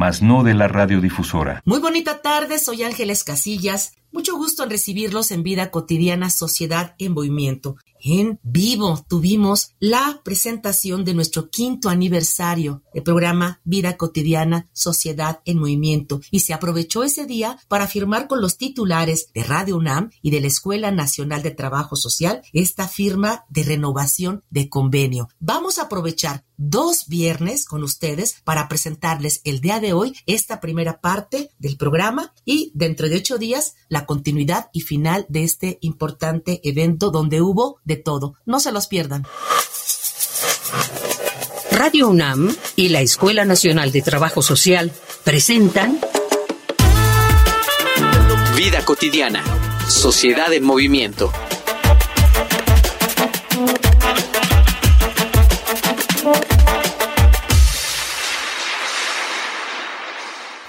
mas 0.00 0.22
no 0.22 0.42
de 0.42 0.54
la 0.54 0.66
radiodifusora. 0.66 1.60
Muy 1.66 1.78
bonita 1.78 2.22
tarde, 2.22 2.58
soy 2.58 2.84
Ángeles 2.84 3.22
Casillas. 3.22 3.92
Mucho 4.12 4.34
gusto 4.34 4.64
en 4.64 4.70
recibirlos 4.70 5.30
en 5.30 5.42
Vida 5.42 5.70
Cotidiana 5.70 6.30
Sociedad 6.30 6.94
en 6.98 7.12
Movimiento. 7.12 7.76
En 8.02 8.40
vivo 8.42 9.04
tuvimos 9.08 9.74
la 9.78 10.22
presentación 10.24 11.04
de 11.04 11.12
nuestro 11.12 11.50
quinto 11.50 11.90
aniversario 11.90 12.82
del 12.94 13.02
programa 13.02 13.60
Vida 13.64 13.98
Cotidiana 13.98 14.68
Sociedad 14.72 15.40
en 15.44 15.58
Movimiento 15.58 16.20
y 16.30 16.40
se 16.40 16.54
aprovechó 16.54 17.04
ese 17.04 17.26
día 17.26 17.58
para 17.68 17.86
firmar 17.86 18.26
con 18.26 18.40
los 18.40 18.56
titulares 18.56 19.30
de 19.34 19.44
Radio 19.44 19.76
UNAM 19.76 20.10
y 20.22 20.30
de 20.30 20.40
la 20.40 20.46
Escuela 20.46 20.90
Nacional 20.90 21.42
de 21.42 21.50
Trabajo 21.50 21.94
Social 21.94 22.40
esta 22.54 22.88
firma 22.88 23.44
de 23.50 23.64
renovación 23.64 24.44
de 24.48 24.70
convenio. 24.70 25.28
Vamos 25.38 25.78
a 25.78 25.82
aprovechar 25.82 26.44
dos 26.56 27.06
viernes 27.06 27.64
con 27.64 27.82
ustedes 27.82 28.36
para 28.44 28.68
presentarles 28.68 29.40
el 29.44 29.60
día 29.60 29.78
de 29.78 29.89
hoy 29.92 30.16
esta 30.26 30.60
primera 30.60 31.00
parte 31.00 31.50
del 31.58 31.76
programa 31.76 32.32
y 32.44 32.72
dentro 32.74 33.08
de 33.08 33.16
ocho 33.16 33.38
días 33.38 33.74
la 33.88 34.06
continuidad 34.06 34.70
y 34.72 34.82
final 34.82 35.26
de 35.28 35.44
este 35.44 35.78
importante 35.80 36.60
evento 36.64 37.10
donde 37.10 37.40
hubo 37.40 37.80
de 37.84 37.96
todo. 37.96 38.34
No 38.46 38.60
se 38.60 38.72
los 38.72 38.86
pierdan. 38.86 39.26
Radio 41.72 42.08
UNAM 42.08 42.54
y 42.76 42.88
la 42.88 43.00
Escuela 43.00 43.44
Nacional 43.44 43.92
de 43.92 44.02
Trabajo 44.02 44.42
Social 44.42 44.92
presentan 45.24 46.00
Vida 48.56 48.84
cotidiana. 48.84 49.42
Sociedad 49.88 50.52
en 50.52 50.64
movimiento. 50.64 51.32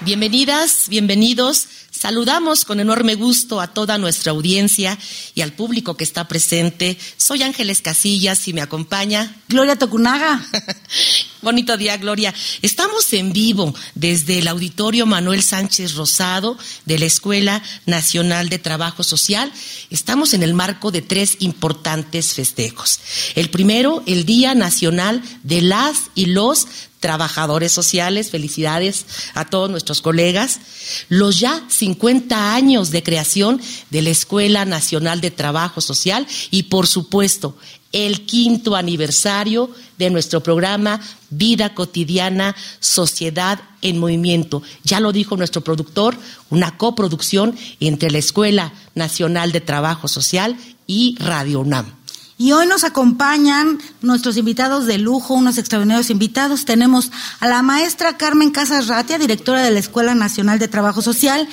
Bienvenidas, 0.04 0.88
bienvenidos. 0.88 1.68
Saludamos 1.92 2.64
con 2.64 2.80
enorme 2.80 3.14
gusto 3.14 3.60
a 3.60 3.68
toda 3.68 3.98
nuestra 3.98 4.32
audiencia 4.32 4.98
y 5.36 5.42
al 5.42 5.52
público 5.52 5.96
que 5.96 6.02
está 6.02 6.26
presente. 6.26 6.98
Soy 7.16 7.44
Ángeles 7.44 7.82
Casillas 7.82 8.48
y 8.48 8.52
me 8.52 8.62
acompaña 8.62 9.36
Gloria 9.48 9.76
Tocunaga. 9.76 10.44
Bonito 11.42 11.76
día, 11.76 11.96
Gloria. 11.96 12.32
Estamos 12.62 13.12
en 13.12 13.32
vivo 13.32 13.74
desde 13.96 14.38
el 14.38 14.46
Auditorio 14.46 15.06
Manuel 15.06 15.42
Sánchez 15.42 15.96
Rosado 15.96 16.56
de 16.84 17.00
la 17.00 17.06
Escuela 17.06 17.60
Nacional 17.84 18.48
de 18.48 18.60
Trabajo 18.60 19.02
Social. 19.02 19.52
Estamos 19.90 20.34
en 20.34 20.44
el 20.44 20.54
marco 20.54 20.92
de 20.92 21.02
tres 21.02 21.38
importantes 21.40 22.34
festejos. 22.34 23.00
El 23.34 23.50
primero, 23.50 24.04
el 24.06 24.24
Día 24.24 24.54
Nacional 24.54 25.20
de 25.42 25.62
las 25.62 26.12
y 26.14 26.26
los 26.26 26.68
trabajadores 27.00 27.72
sociales, 27.72 28.30
felicidades 28.30 29.04
a 29.34 29.44
todos 29.44 29.68
nuestros 29.68 30.00
colegas, 30.00 30.60
los 31.08 31.40
ya 31.40 31.64
50 31.68 32.54
años 32.54 32.92
de 32.92 33.02
creación 33.02 33.60
de 33.90 34.02
la 34.02 34.10
Escuela 34.10 34.64
Nacional 34.64 35.20
de 35.20 35.32
Trabajo 35.32 35.80
Social 35.80 36.24
y 36.52 36.64
por 36.64 36.86
supuesto 36.86 37.58
el 37.92 38.26
quinto 38.26 38.74
aniversario 38.74 39.70
de 39.98 40.10
nuestro 40.10 40.42
programa 40.42 41.00
Vida 41.30 41.74
Cotidiana, 41.74 42.56
Sociedad 42.80 43.60
en 43.82 43.98
Movimiento. 43.98 44.62
Ya 44.82 45.00
lo 45.00 45.12
dijo 45.12 45.36
nuestro 45.36 45.60
productor, 45.60 46.16
una 46.50 46.76
coproducción 46.76 47.54
entre 47.80 48.10
la 48.10 48.18
Escuela 48.18 48.72
Nacional 48.94 49.52
de 49.52 49.60
Trabajo 49.60 50.08
Social 50.08 50.56
y 50.86 51.16
Radio 51.18 51.60
UNAM. 51.60 52.01
Y 52.42 52.50
hoy 52.50 52.66
nos 52.66 52.82
acompañan 52.82 53.78
nuestros 54.00 54.36
invitados 54.36 54.86
de 54.86 54.98
lujo, 54.98 55.34
unos 55.34 55.58
extraordinarios 55.58 56.10
invitados. 56.10 56.64
Tenemos 56.64 57.12
a 57.38 57.46
la 57.46 57.62
maestra 57.62 58.16
Carmen 58.16 58.50
Casas 58.50 58.88
Ratia, 58.88 59.16
directora 59.16 59.62
de 59.62 59.70
la 59.70 59.78
Escuela 59.78 60.16
Nacional 60.16 60.58
de 60.58 60.66
Trabajo 60.66 61.02
Social, 61.02 61.48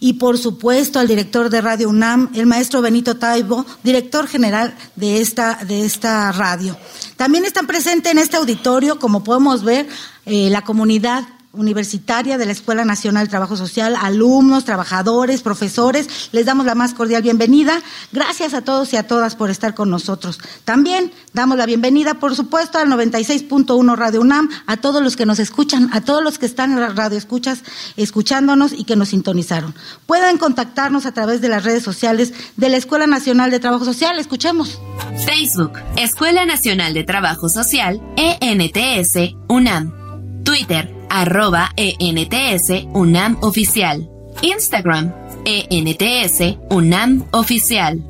y 0.00 0.12
por 0.12 0.36
supuesto 0.36 0.98
al 0.98 1.08
director 1.08 1.48
de 1.48 1.62
Radio 1.62 1.88
UNAM, 1.88 2.30
el 2.34 2.44
maestro 2.44 2.82
Benito 2.82 3.16
Taibo, 3.16 3.64
director 3.82 4.28
general 4.28 4.76
de 4.96 5.22
esta, 5.22 5.64
de 5.64 5.86
esta 5.86 6.30
radio. 6.30 6.76
También 7.16 7.46
están 7.46 7.66
presentes 7.66 8.12
en 8.12 8.18
este 8.18 8.36
auditorio, 8.36 8.98
como 8.98 9.24
podemos 9.24 9.64
ver, 9.64 9.88
eh, 10.26 10.50
la 10.50 10.60
comunidad 10.60 11.26
universitaria 11.56 12.38
de 12.38 12.46
la 12.46 12.52
Escuela 12.52 12.84
Nacional 12.84 13.26
de 13.26 13.30
Trabajo 13.30 13.56
Social, 13.56 13.96
alumnos, 14.00 14.64
trabajadores, 14.64 15.42
profesores, 15.42 16.30
les 16.32 16.46
damos 16.46 16.66
la 16.66 16.74
más 16.74 16.94
cordial 16.94 17.22
bienvenida. 17.22 17.80
Gracias 18.12 18.54
a 18.54 18.62
todos 18.62 18.92
y 18.92 18.96
a 18.96 19.06
todas 19.06 19.36
por 19.36 19.50
estar 19.50 19.74
con 19.74 19.90
nosotros. 19.90 20.38
También 20.64 21.12
damos 21.32 21.56
la 21.56 21.66
bienvenida, 21.66 22.14
por 22.14 22.34
supuesto, 22.34 22.78
al 22.78 22.88
96.1 22.88 23.96
Radio 23.96 24.20
UNAM, 24.20 24.48
a 24.66 24.76
todos 24.76 25.02
los 25.02 25.16
que 25.16 25.26
nos 25.26 25.38
escuchan, 25.38 25.90
a 25.92 26.00
todos 26.00 26.22
los 26.22 26.38
que 26.38 26.46
están 26.46 26.72
en 26.72 26.80
las 26.80 26.96
radio 26.96 27.18
escuchas, 27.18 27.62
escuchándonos 27.96 28.72
y 28.72 28.84
que 28.84 28.96
nos 28.96 29.10
sintonizaron. 29.10 29.74
Pueden 30.06 30.38
contactarnos 30.38 31.06
a 31.06 31.12
través 31.12 31.40
de 31.40 31.48
las 31.48 31.64
redes 31.64 31.82
sociales 31.82 32.32
de 32.56 32.68
la 32.68 32.76
Escuela 32.76 33.06
Nacional 33.06 33.50
de 33.50 33.60
Trabajo 33.60 33.84
Social. 33.84 34.18
Escuchemos. 34.18 34.78
Facebook, 35.24 35.72
Escuela 35.96 36.44
Nacional 36.46 36.94
de 36.94 37.04
Trabajo 37.04 37.48
Social, 37.48 38.00
ENTS, 38.16 39.34
UNAM. 39.48 40.03
Twitter, 40.54 40.88
arroba 41.10 41.72
ENTS 41.76 42.86
UNAM 42.92 43.38
Oficial. 43.40 44.08
Instagram, 44.40 45.12
ENTS 45.44 46.58
UNAM 46.70 47.26
Oficial. 47.32 48.00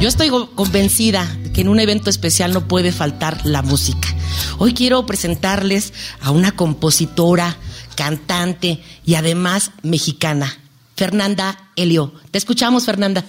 Yo 0.00 0.08
estoy 0.08 0.30
convencida 0.54 1.26
de 1.42 1.52
que 1.52 1.60
en 1.60 1.68
un 1.68 1.78
evento 1.78 2.08
especial 2.08 2.54
no 2.54 2.66
puede 2.66 2.90
faltar 2.90 3.44
la 3.44 3.60
música. 3.60 4.08
Hoy 4.56 4.72
quiero 4.72 5.04
presentarles 5.04 5.92
a 6.22 6.30
una 6.30 6.52
compositora, 6.52 7.58
cantante 7.94 8.82
y 9.04 9.16
además 9.16 9.72
mexicana, 9.82 10.56
Fernanda 10.96 11.68
Helio. 11.76 12.14
Te 12.30 12.38
escuchamos, 12.38 12.86
Fernanda. 12.86 13.26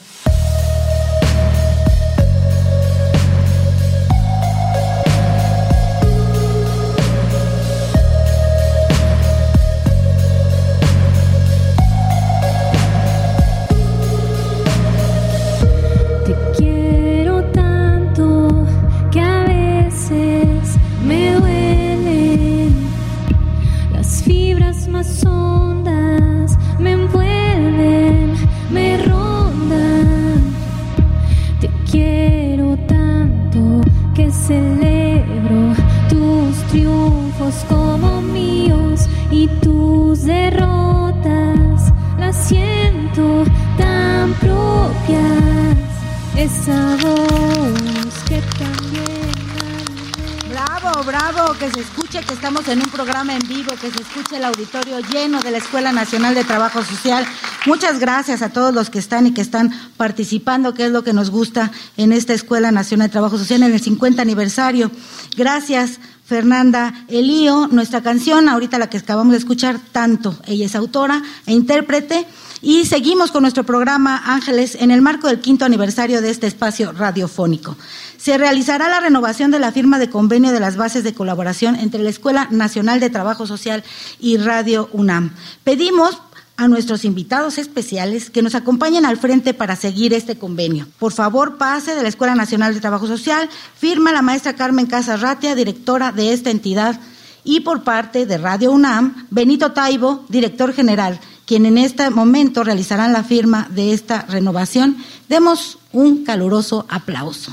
Lleno 54.99 55.41
de 55.41 55.51
la 55.51 55.57
Escuela 55.57 55.91
Nacional 55.91 56.35
de 56.35 56.43
Trabajo 56.43 56.83
Social. 56.83 57.25
Muchas 57.65 57.99
gracias 57.99 58.41
a 58.41 58.49
todos 58.49 58.73
los 58.73 58.89
que 58.89 58.99
están 58.99 59.27
y 59.27 59.33
que 59.33 59.41
están 59.41 59.71
participando, 59.97 60.73
que 60.73 60.85
es 60.85 60.91
lo 60.91 61.03
que 61.03 61.13
nos 61.13 61.29
gusta 61.29 61.71
en 61.97 62.11
esta 62.11 62.33
Escuela 62.33 62.71
Nacional 62.71 63.07
de 63.07 63.13
Trabajo 63.13 63.37
Social 63.37 63.63
en 63.63 63.73
el 63.73 63.81
50 63.81 64.21
aniversario. 64.21 64.91
Gracias. 65.35 65.99
Fernanda 66.25 67.05
Elío, 67.07 67.67
nuestra 67.71 68.01
canción, 68.01 68.49
ahorita 68.49 68.79
la 68.79 68.89
que 68.89 68.97
acabamos 68.97 69.33
de 69.33 69.37
escuchar, 69.37 69.79
tanto. 69.91 70.35
Ella 70.47 70.65
es 70.65 70.75
autora 70.75 71.21
e 71.45 71.53
intérprete. 71.53 72.25
Y 72.61 72.85
seguimos 72.85 73.31
con 73.31 73.41
nuestro 73.41 73.63
programa 73.63 74.21
Ángeles 74.25 74.75
en 74.79 74.91
el 74.91 75.01
marco 75.01 75.27
del 75.27 75.39
quinto 75.39 75.65
aniversario 75.65 76.21
de 76.21 76.31
este 76.31 76.47
espacio 76.47 76.91
radiofónico 76.91 77.77
se 78.25 78.39
realizará 78.39 78.89
la 78.89 78.99
renovación 78.99 79.51
de 79.51 79.59
la 79.59 79.71
firma 79.71 79.99
de 79.99 80.09
convenio 80.09 80.51
de 80.51 80.59
las 80.59 80.77
bases 80.77 81.03
de 81.03 81.13
colaboración 81.13 81.75
entre 81.75 82.01
la 82.01 82.09
Escuela 82.09 82.47
Nacional 82.49 82.99
de 82.99 83.11
Trabajo 83.11 83.45
Social 83.45 83.83
y 84.19 84.37
Radio 84.37 84.89
UNAM. 84.93 85.35
Pedimos 85.63 86.19
a 86.57 86.67
nuestros 86.67 87.05
invitados 87.05 87.59
especiales 87.59 88.31
que 88.31 88.41
nos 88.41 88.55
acompañen 88.55 89.05
al 89.05 89.17
frente 89.17 89.53
para 89.53 89.75
seguir 89.75 90.11
este 90.11 90.39
convenio. 90.39 90.87
Por 90.97 91.11
favor, 91.11 91.57
pase 91.57 91.93
de 91.93 92.01
la 92.01 92.09
Escuela 92.09 92.33
Nacional 92.33 92.73
de 92.73 92.79
Trabajo 92.79 93.05
Social, 93.05 93.47
firma 93.77 94.11
la 94.11 94.23
maestra 94.23 94.55
Carmen 94.55 94.87
Casas 94.87 95.21
Ratia, 95.21 95.53
directora 95.53 96.11
de 96.11 96.33
esta 96.33 96.49
entidad, 96.49 96.99
y 97.43 97.59
por 97.59 97.83
parte 97.83 98.25
de 98.25 98.39
Radio 98.39 98.71
UNAM, 98.71 99.27
Benito 99.29 99.71
Taibo, 99.73 100.25
director 100.29 100.73
general, 100.73 101.19
quien 101.45 101.65
en 101.65 101.77
este 101.77 102.09
momento 102.09 102.63
realizarán 102.63 103.13
la 103.13 103.23
firma 103.23 103.67
de 103.69 103.93
esta 103.93 104.23
renovación. 104.23 104.97
Demos 105.29 105.77
un 105.91 106.23
caluroso 106.23 106.85
aplauso. 106.89 107.51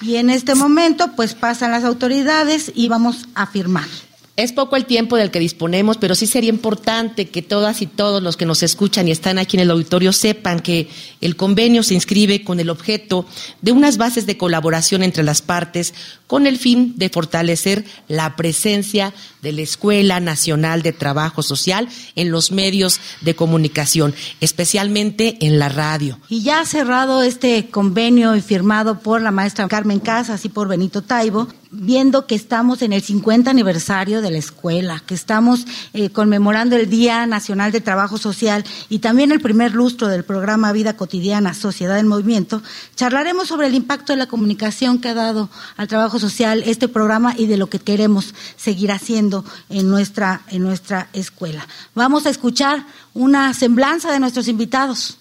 Y 0.00 0.16
en 0.16 0.30
este 0.30 0.54
momento, 0.54 1.12
pues 1.16 1.34
pasan 1.34 1.72
las 1.72 1.84
autoridades 1.84 2.70
y 2.74 2.88
vamos 2.88 3.28
a 3.34 3.46
firmar. 3.46 3.88
Es 4.36 4.52
poco 4.52 4.76
el 4.76 4.84
tiempo 4.84 5.16
del 5.16 5.30
que 5.30 5.38
disponemos, 5.38 5.96
pero 5.96 6.14
sí 6.14 6.26
sería 6.26 6.50
importante 6.50 7.30
que 7.30 7.40
todas 7.40 7.80
y 7.80 7.86
todos 7.86 8.22
los 8.22 8.36
que 8.36 8.44
nos 8.44 8.62
escuchan 8.62 9.08
y 9.08 9.10
están 9.10 9.38
aquí 9.38 9.56
en 9.56 9.62
el 9.62 9.70
auditorio 9.70 10.12
sepan 10.12 10.60
que 10.60 10.90
el 11.22 11.36
convenio 11.36 11.82
se 11.82 11.94
inscribe 11.94 12.44
con 12.44 12.60
el 12.60 12.68
objeto 12.68 13.24
de 13.62 13.72
unas 13.72 13.96
bases 13.96 14.26
de 14.26 14.36
colaboración 14.36 15.02
entre 15.02 15.22
las 15.22 15.40
partes 15.40 15.94
con 16.26 16.46
el 16.46 16.58
fin 16.58 16.92
de 16.96 17.08
fortalecer 17.08 17.86
la 18.08 18.36
presencia 18.36 19.14
de 19.40 19.52
la 19.52 19.62
Escuela 19.62 20.20
Nacional 20.20 20.82
de 20.82 20.92
Trabajo 20.92 21.42
Social 21.42 21.88
en 22.14 22.30
los 22.30 22.52
medios 22.52 23.00
de 23.22 23.34
comunicación, 23.34 24.14
especialmente 24.42 25.38
en 25.40 25.58
la 25.58 25.70
radio. 25.70 26.18
Y 26.28 26.42
ya 26.42 26.66
cerrado 26.66 27.22
este 27.22 27.70
convenio 27.70 28.36
y 28.36 28.42
firmado 28.42 28.98
por 28.98 29.22
la 29.22 29.30
maestra 29.30 29.66
Carmen 29.68 30.00
Casas 30.00 30.44
y 30.44 30.50
por 30.50 30.68
Benito 30.68 31.00
Taibo, 31.00 31.48
viendo 31.78 32.26
que 32.26 32.34
estamos 32.34 32.82
en 32.82 32.92
el 32.92 33.02
50 33.02 33.50
aniversario 33.50 34.22
de 34.22 34.30
la 34.30 34.38
escuela, 34.38 35.02
que 35.06 35.14
estamos 35.14 35.66
eh, 35.92 36.10
conmemorando 36.10 36.76
el 36.76 36.88
Día 36.88 37.26
Nacional 37.26 37.72
de 37.72 37.80
Trabajo 37.80 38.18
Social 38.18 38.64
y 38.88 39.00
también 39.00 39.32
el 39.32 39.40
primer 39.40 39.74
lustro 39.74 40.08
del 40.08 40.24
programa 40.24 40.72
Vida 40.72 40.96
Cotidiana, 40.96 41.54
Sociedad 41.54 41.98
en 41.98 42.08
Movimiento, 42.08 42.62
charlaremos 42.94 43.48
sobre 43.48 43.66
el 43.66 43.74
impacto 43.74 44.12
de 44.12 44.18
la 44.18 44.26
comunicación 44.26 44.98
que 44.98 45.08
ha 45.08 45.14
dado 45.14 45.50
al 45.76 45.88
trabajo 45.88 46.18
social 46.18 46.62
este 46.66 46.88
programa 46.88 47.34
y 47.36 47.46
de 47.46 47.56
lo 47.56 47.68
que 47.68 47.78
queremos 47.78 48.34
seguir 48.56 48.92
haciendo 48.92 49.44
en 49.68 49.90
nuestra, 49.90 50.42
en 50.48 50.62
nuestra 50.62 51.08
escuela. 51.12 51.66
Vamos 51.94 52.26
a 52.26 52.30
escuchar 52.30 52.86
una 53.14 53.54
semblanza 53.54 54.12
de 54.12 54.20
nuestros 54.20 54.48
invitados. 54.48 55.18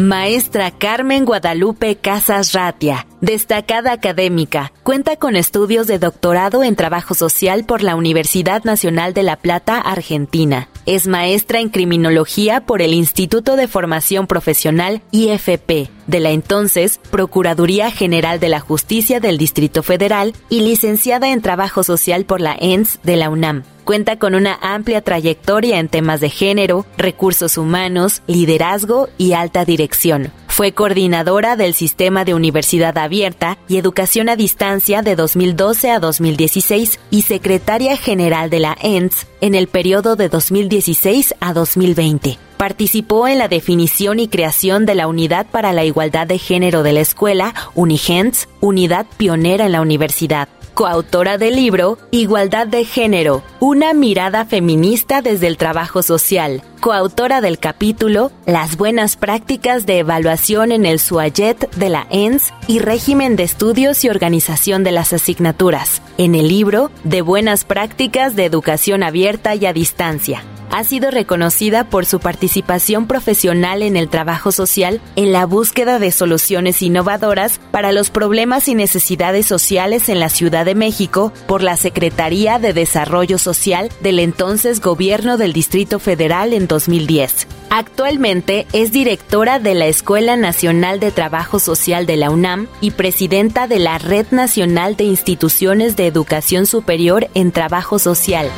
Maestra 0.00 0.70
Carmen 0.70 1.26
Guadalupe 1.26 1.96
Casas 1.96 2.54
Ratia, 2.54 3.06
destacada 3.20 3.92
académica, 3.92 4.72
cuenta 4.82 5.16
con 5.16 5.36
estudios 5.36 5.86
de 5.86 5.98
doctorado 5.98 6.64
en 6.64 6.74
trabajo 6.74 7.12
social 7.12 7.66
por 7.66 7.82
la 7.82 7.96
Universidad 7.96 8.64
Nacional 8.64 9.12
de 9.12 9.22
La 9.22 9.36
Plata, 9.36 9.78
Argentina. 9.78 10.70
Es 10.86 11.06
maestra 11.06 11.60
en 11.60 11.68
criminología 11.68 12.62
por 12.62 12.80
el 12.80 12.94
Instituto 12.94 13.56
de 13.56 13.68
Formación 13.68 14.26
Profesional 14.26 15.02
IFP 15.10 15.90
de 16.06 16.20
la 16.20 16.30
entonces 16.30 16.98
Procuraduría 17.10 17.90
General 17.90 18.40
de 18.40 18.48
la 18.48 18.60
Justicia 18.60 19.20
del 19.20 19.36
Distrito 19.36 19.82
Federal 19.82 20.32
y 20.48 20.62
licenciada 20.62 21.28
en 21.28 21.42
Trabajo 21.42 21.82
Social 21.82 22.24
por 22.24 22.40
la 22.40 22.56
ENS 22.58 23.00
de 23.02 23.16
la 23.16 23.28
UNAM. 23.28 23.64
Cuenta 23.90 24.20
con 24.20 24.36
una 24.36 24.56
amplia 24.62 25.00
trayectoria 25.00 25.80
en 25.80 25.88
temas 25.88 26.20
de 26.20 26.30
género, 26.30 26.86
recursos 26.96 27.58
humanos, 27.58 28.22
liderazgo 28.28 29.08
y 29.18 29.32
alta 29.32 29.64
dirección. 29.64 30.30
Fue 30.46 30.70
coordinadora 30.70 31.56
del 31.56 31.74
Sistema 31.74 32.24
de 32.24 32.34
Universidad 32.34 32.96
Abierta 32.98 33.58
y 33.66 33.78
Educación 33.78 34.28
a 34.28 34.36
Distancia 34.36 35.02
de 35.02 35.16
2012 35.16 35.90
a 35.90 35.98
2016 35.98 37.00
y 37.10 37.22
secretaria 37.22 37.96
general 37.96 38.48
de 38.48 38.60
la 38.60 38.78
ENS 38.80 39.26
en 39.40 39.56
el 39.56 39.66
periodo 39.66 40.14
de 40.14 40.28
2016 40.28 41.34
a 41.40 41.52
2020. 41.52 42.38
Participó 42.58 43.26
en 43.26 43.38
la 43.38 43.48
definición 43.48 44.20
y 44.20 44.28
creación 44.28 44.86
de 44.86 44.94
la 44.94 45.08
Unidad 45.08 45.46
para 45.50 45.72
la 45.72 45.84
Igualdad 45.84 46.28
de 46.28 46.38
Género 46.38 46.84
de 46.84 46.92
la 46.92 47.00
Escuela, 47.00 47.56
Unigents, 47.74 48.48
unidad 48.60 49.06
pionera 49.16 49.66
en 49.66 49.72
la 49.72 49.80
universidad 49.80 50.48
coautora 50.74 51.38
del 51.38 51.56
libro 51.56 51.98
Igualdad 52.10 52.66
de 52.66 52.84
Género, 52.84 53.42
una 53.60 53.92
mirada 53.92 54.44
feminista 54.44 55.22
desde 55.22 55.46
el 55.46 55.56
trabajo 55.56 56.02
social, 56.02 56.62
coautora 56.80 57.40
del 57.40 57.58
capítulo 57.58 58.32
Las 58.46 58.76
buenas 58.76 59.16
prácticas 59.16 59.86
de 59.86 59.98
evaluación 59.98 60.72
en 60.72 60.86
el 60.86 60.98
SUAYET 60.98 61.70
de 61.76 61.88
la 61.88 62.06
ENS 62.10 62.52
y 62.66 62.78
régimen 62.78 63.36
de 63.36 63.44
estudios 63.44 64.04
y 64.04 64.08
organización 64.08 64.84
de 64.84 64.92
las 64.92 65.12
asignaturas, 65.12 66.02
en 66.18 66.34
el 66.34 66.48
libro 66.48 66.90
De 67.04 67.22
buenas 67.22 67.64
prácticas 67.64 68.36
de 68.36 68.44
educación 68.44 69.02
abierta 69.02 69.54
y 69.54 69.66
a 69.66 69.72
distancia. 69.72 70.42
Ha 70.70 70.84
sido 70.84 71.10
reconocida 71.10 71.84
por 71.84 72.06
su 72.06 72.20
participación 72.20 73.08
profesional 73.08 73.82
en 73.82 73.96
el 73.96 74.08
trabajo 74.08 74.52
social 74.52 75.00
en 75.16 75.32
la 75.32 75.44
búsqueda 75.44 75.98
de 75.98 76.12
soluciones 76.12 76.80
innovadoras 76.80 77.60
para 77.72 77.90
los 77.90 78.10
problemas 78.10 78.68
y 78.68 78.76
necesidades 78.76 79.46
sociales 79.46 80.08
en 80.08 80.20
la 80.20 80.28
Ciudad 80.28 80.59
de 80.64 80.74
México 80.74 81.32
por 81.46 81.62
la 81.62 81.76
Secretaría 81.76 82.58
de 82.58 82.72
Desarrollo 82.72 83.38
Social 83.38 83.90
del 84.02 84.18
entonces 84.18 84.80
Gobierno 84.80 85.36
del 85.36 85.52
Distrito 85.52 85.98
Federal 85.98 86.52
en 86.52 86.66
2010. 86.66 87.46
Actualmente 87.70 88.66
es 88.72 88.92
directora 88.92 89.58
de 89.58 89.74
la 89.74 89.86
Escuela 89.86 90.36
Nacional 90.36 91.00
de 91.00 91.12
Trabajo 91.12 91.58
Social 91.58 92.06
de 92.06 92.16
la 92.16 92.30
UNAM 92.30 92.66
y 92.80 92.90
presidenta 92.90 93.66
de 93.66 93.78
la 93.78 93.98
Red 93.98 94.26
Nacional 94.32 94.96
de 94.96 95.04
Instituciones 95.04 95.96
de 95.96 96.06
Educación 96.06 96.66
Superior 96.66 97.28
en 97.34 97.52
Trabajo 97.52 97.98
Social. 97.98 98.50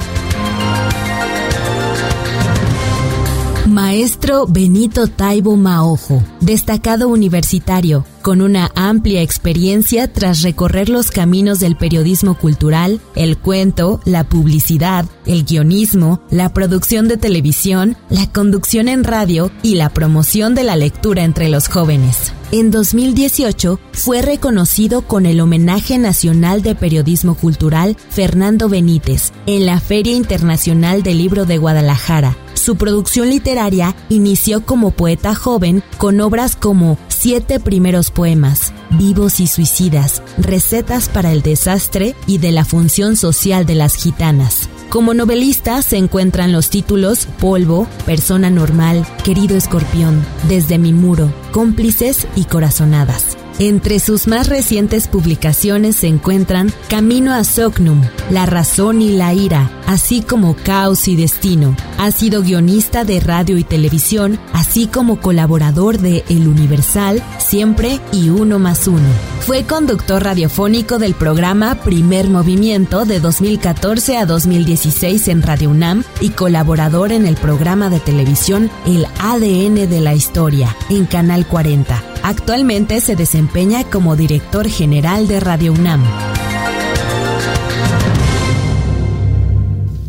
Maestro 3.73 4.47
Benito 4.47 5.07
Taibo 5.07 5.57
Maojo, 5.57 6.23
destacado 6.41 7.09
universitario, 7.09 8.05
con 8.23 8.41
una 8.41 8.71
amplia 8.75 9.21
experiencia 9.21 10.11
tras 10.11 10.43
recorrer 10.43 10.89
los 10.89 11.11
caminos 11.11 11.59
del 11.59 11.77
periodismo 11.77 12.39
cultural, 12.39 13.01
el 13.15 13.37
cuento, 13.37 14.01
la 14.05 14.25
publicidad, 14.25 15.05
el 15.27 15.45
guionismo, 15.45 16.23
la 16.31 16.55
producción 16.55 17.09
de 17.09 17.17
televisión, 17.17 17.97
la 18.09 18.31
conducción 18.33 18.89
en 18.89 19.05
radio 19.05 19.51
y 19.63 19.75
la 19.75 19.91
promoción 19.91 20.55
de 20.55 20.63
la 20.63 20.77
lectura 20.77 21.25
entre 21.25 21.49
los 21.49 21.69
jóvenes. 21.69 22.33
En 22.53 22.71
2018 22.71 23.81
fue 23.93 24.23
reconocido 24.23 25.03
con 25.03 25.27
el 25.27 25.41
Homenaje 25.41 25.99
Nacional 25.99 26.63
de 26.63 26.75
Periodismo 26.75 27.35
Cultural 27.35 27.97
Fernando 28.11 28.69
Benítez 28.69 29.33
en 29.47 29.67
la 29.67 29.81
Feria 29.81 30.15
Internacional 30.15 31.03
del 31.03 31.19
Libro 31.19 31.47
de 31.47 31.59
Guadalajara 31.59 32.37
su 32.63 32.77
producción 32.77 33.29
literaria 33.29 33.97
inició 34.09 34.65
como 34.65 34.93
poeta 34.93 35.35
joven 35.35 35.83
con 35.99 36.21
obras 36.21 36.55
como 36.55 36.97
Siete 37.23 37.61
primeros 37.61 38.11
poemas, 38.11 38.73
Vivos 38.99 39.39
y 39.39 39.47
suicidas, 39.47 40.25
Recetas 40.39 41.09
para 41.09 41.31
el 41.31 41.41
desastre 41.41 42.17
y 42.27 42.39
de 42.39 42.51
la 42.51 42.65
función 42.65 43.17
social 43.17 43.65
de 43.65 43.77
las 43.77 43.95
gitanas. 43.95 44.69
Como 44.89 45.15
novelista 45.15 45.82
se 45.82 45.99
encuentran 45.99 46.51
los 46.51 46.69
títulos 46.69 47.29
Polvo, 47.39 47.87
Persona 48.06 48.51
Normal, 48.51 49.06
Querido 49.23 49.56
Escorpión, 49.56 50.27
Desde 50.49 50.79
mi 50.79 50.93
muro, 50.93 51.32
Cómplices 51.53 52.27
y 52.35 52.46
Corazonadas. 52.46 53.37
Entre 53.65 54.01
sus 54.01 54.27
más 54.27 54.49
recientes 54.49 55.07
publicaciones 55.07 55.95
se 55.95 56.09
encuentran 56.09 56.73
Camino 56.89 57.33
a 57.33 57.45
Socnum, 57.45 58.03
La 58.29 58.45
razón 58.45 59.01
y 59.01 59.13
la 59.13 59.35
ira, 59.35 59.71
así 59.87 60.21
como 60.21 60.57
Caos 60.57 61.07
y 61.07 61.15
Destino. 61.15 61.77
Ha 61.97 62.11
sido 62.11 62.43
guionista 62.43 63.05
de 63.05 63.21
radio 63.21 63.57
y 63.59 63.63
televisión, 63.63 64.41
así 64.53 64.89
como 64.89 65.21
colaborador 65.21 65.99
de 65.99 66.25
El 66.29 66.49
Universal, 66.49 67.23
Siempre 67.39 68.01
y 68.11 68.31
Uno 68.31 68.59
más 68.59 68.89
Uno. 68.89 69.31
Fue 69.46 69.65
conductor 69.65 70.22
radiofónico 70.22 71.01
del 71.01 71.15
programa 71.15 71.75
Primer 71.75 72.29
Movimiento 72.29 73.05
de 73.05 73.19
2014 73.19 74.17
a 74.17 74.25
2016 74.25 75.27
en 75.27 75.43
Radio 75.43 75.70
UNAM 75.70 76.05
y 76.20 76.31
colaborador 76.31 77.11
en 77.11 77.27
el 77.27 77.34
programa 77.34 77.91
de 77.91 77.99
televisión 77.99 78.70
El 78.87 79.05
ADN 79.19 79.91
de 79.91 80.01
la 80.01 80.15
Historia 80.15 80.77
en 80.91 81.06
Canal 81.06 81.44
40. 81.49 82.03
Actualmente 82.22 83.01
se 83.01 83.17
desempeña 83.17 83.82
como 83.82 84.15
director 84.15 84.69
general 84.69 85.27
de 85.27 85.41
Radio 85.41 85.72
UNAM. 85.72 86.05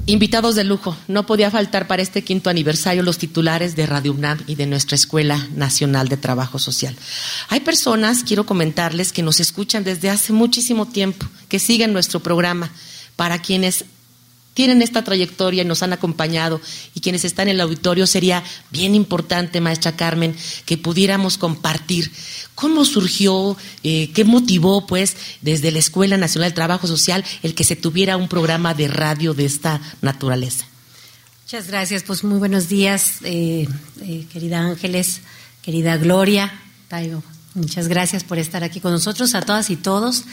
Invitados 0.06 0.56
de 0.56 0.66
lujo, 0.66 0.98
no 1.08 1.26
podía 1.26 1.50
faltar 1.50 1.88
para 1.88 2.02
este 2.02 2.24
quinto 2.24 2.50
aniversario 2.50 3.04
los 3.04 3.18
titulares 3.18 3.78
de 3.78 3.86
Radio 3.86 4.12
UNAM 4.12 4.38
y 4.48 4.56
de 4.56 4.66
nuestra 4.66 4.96
Escuela 4.96 5.48
Nacional 5.56 6.10
de 6.10 6.18
Trabajo 6.18 6.60
Social. 6.60 6.94
Hay 7.48 7.62
personas, 7.62 8.26
quiero 8.26 8.46
comentarles, 8.46 9.14
que 9.14 9.24
nos 9.24 9.40
escuchan 9.40 9.86
desde 9.86 10.10
hace 10.10 10.34
muchísimo 10.34 10.90
tiempo, 10.90 11.26
que 11.48 11.58
siguen 11.58 11.94
nuestro 11.94 12.20
programa, 12.20 12.70
para 13.16 13.40
quienes 13.40 13.86
tienen 14.54 14.82
esta 14.82 15.04
trayectoria 15.04 15.64
y 15.64 15.66
nos 15.66 15.84
han 15.84 15.94
acompañado 15.94 16.62
y 16.94 17.00
quienes 17.00 17.26
están 17.26 17.48
en 17.48 17.56
el 17.56 17.62
auditorio, 17.62 18.08
sería 18.08 18.44
bien 18.72 18.96
importante, 18.96 19.62
maestra 19.62 19.96
Carmen, 19.96 20.36
que 20.66 20.78
pudiéramos 20.78 21.38
compartir 21.38 22.12
cómo 22.56 22.86
surgió, 22.86 23.58
eh, 23.84 24.12
qué 24.14 24.24
motivó, 24.26 24.86
pues, 24.86 25.16
desde 25.42 25.72
la 25.72 25.80
Escuela 25.80 26.18
Nacional 26.18 26.50
del 26.50 26.56
Trabajo 26.56 26.88
Social 26.88 27.24
el 27.42 27.56
que 27.56 27.64
se 27.64 27.76
tuviera 27.76 28.18
un 28.18 28.28
programa 28.28 28.74
de 28.74 28.88
radio 28.88 29.34
de 29.34 29.46
esta 29.46 29.82
naturaleza. 30.02 30.66
Muchas 31.46 31.68
gracias, 31.68 32.04
pues 32.04 32.24
muy 32.24 32.40
buenos 32.40 32.70
días, 32.70 33.18
eh, 33.24 33.68
eh, 34.02 34.26
querida 34.32 34.60
Ángeles, 34.60 35.22
querida 35.62 35.98
Gloria, 35.98 36.52
Taigo, 36.88 37.24
Muchas 37.56 37.88
gracias 37.88 38.24
por 38.24 38.40
estar 38.40 38.64
aquí 38.64 38.80
con 38.80 38.92
nosotros, 38.92 39.36
a 39.36 39.42
todas 39.42 39.70
y 39.70 39.76
todos. 39.76 40.24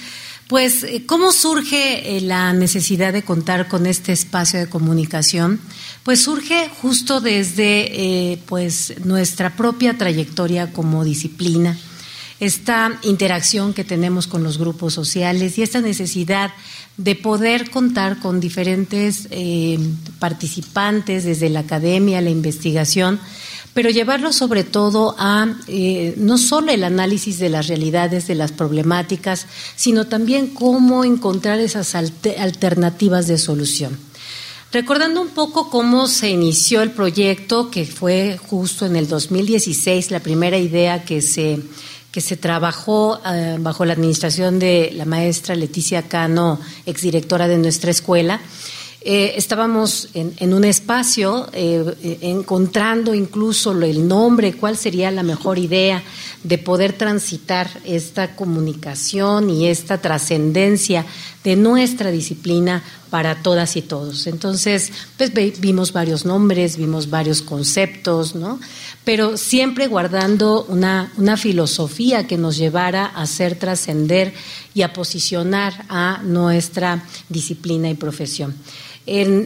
Pues, 0.51 0.83
eh, 0.83 1.05
¿cómo 1.07 1.31
surge 1.31 2.17
eh, 2.17 2.21
la 2.23 2.53
necesidad 2.53 3.13
de 3.13 3.23
contar 3.23 3.69
con 3.69 3.87
este 3.87 4.11
espacio 4.11 4.59
de 4.59 4.69
comunicación? 4.69 5.61
Pues 6.03 6.23
surge 6.23 6.69
justo 6.83 7.21
desde 7.21 8.33
eh, 8.33 8.43
pues, 8.47 8.95
nuestra 9.05 9.55
propia 9.55 9.97
trayectoria 9.97 10.73
como 10.73 11.05
disciplina, 11.05 11.79
esta 12.41 12.99
interacción 13.03 13.75
que 13.75 13.85
tenemos 13.85 14.27
con 14.27 14.43
los 14.43 14.59
grupos 14.59 14.93
sociales 14.93 15.57
y 15.57 15.63
esta 15.63 15.81
necesidad 15.81 16.51
de 16.97 17.15
poder 17.15 17.71
contar 17.71 18.19
con 18.19 18.41
diferentes 18.41 19.29
participantes 20.19 21.23
desde 21.25 21.49
la 21.49 21.61
academia, 21.61 22.21
la 22.21 22.31
investigación, 22.31 23.21
pero 23.75 23.91
llevarlo 23.91 24.33
sobre 24.33 24.65
todo 24.65 25.15
a 25.19 25.55
eh, 25.69 26.15
no 26.17 26.39
solo 26.39 26.73
el 26.73 26.85
análisis 26.85 27.39
de 27.39 27.49
las 27.49 27.69
realidades, 27.69 28.27
de 28.27 28.35
las 28.35 28.53
problemáticas, 28.53 29.47
sino 29.77 30.07
también 30.07 30.49
cómo 30.49 31.05
encontrar 31.05 31.61
esas 31.61 31.95
alternativas 31.95 33.27
de 33.27 33.39
solución. 33.39 33.97
Recordando 34.73 35.21
un 35.21 35.31
poco 35.31 35.69
cómo 35.69 36.07
se 36.07 36.31
inició 36.31 36.83
el 36.83 36.93
proyecto, 36.93 37.71
que 37.71 37.85
fue 37.87 38.39
justo 38.39 38.87
en 38.87 38.95
el 38.95 39.09
2016, 39.09 40.13
la 40.13 40.21
primera 40.21 40.59
idea 40.59 41.05
que 41.05 41.23
se, 41.23 41.61
que 42.13 42.21
se 42.21 42.37
trabajó 42.37 43.21
eh, 43.27 43.57
bajo 43.59 43.85
la 43.85 43.95
administración 43.95 44.61
de 44.61 44.93
la 44.95 45.07
maestra 45.07 45.57
Leticia 45.57 46.03
Cano, 46.03 46.61
exdirectora 46.87 47.49
de 47.49 47.59
nuestra 47.59 47.91
escuela, 47.91 48.41
eh, 49.03 49.33
estábamos 49.37 50.11
en, 50.13 50.53
un 50.53 50.65
espacio 50.65 51.49
eh, 51.55 52.19
encontrando 52.21 53.15
incluso 53.15 53.73
el 53.73 54.07
nombre, 54.07 54.53
cuál 54.53 54.77
sería 54.77 55.11
la 55.11 55.23
mejor 55.23 55.59
idea 55.59 56.03
de 56.43 56.59
poder 56.59 56.93
transitar 56.93 57.71
esta 57.85 58.37
comunicación 58.37 59.49
y 59.49 59.69
esta 59.69 59.99
trascendencia 59.99 61.07
de 61.45 61.57
nuestra 61.57 62.11
disciplina 62.11 62.83
para 63.11 63.43
todas 63.43 63.77
y 63.77 63.83
todos. 63.83 64.27
Entonces, 64.27 64.93
pues 65.17 65.33
vimos 65.61 65.93
varios 65.93 66.25
nombres, 66.25 66.77
vimos 66.77 67.11
varios 67.11 67.43
conceptos, 67.43 68.35
¿no? 68.35 68.61
Pero 69.05 69.37
siempre 69.37 69.89
guardando 69.89 70.65
una, 70.69 71.13
una 71.17 71.37
filosofía 71.37 72.27
que 72.27 72.39
nos 72.39 72.57
llevara 72.57 73.07
a 73.07 73.23
hacer 73.23 73.57
trascender 73.57 74.33
y 74.73 74.83
a 74.83 74.93
posicionar 74.93 75.85
a 75.89 76.21
nuestra 76.23 77.05
disciplina 77.29 77.91
y 77.91 77.95
profesión 77.95 78.55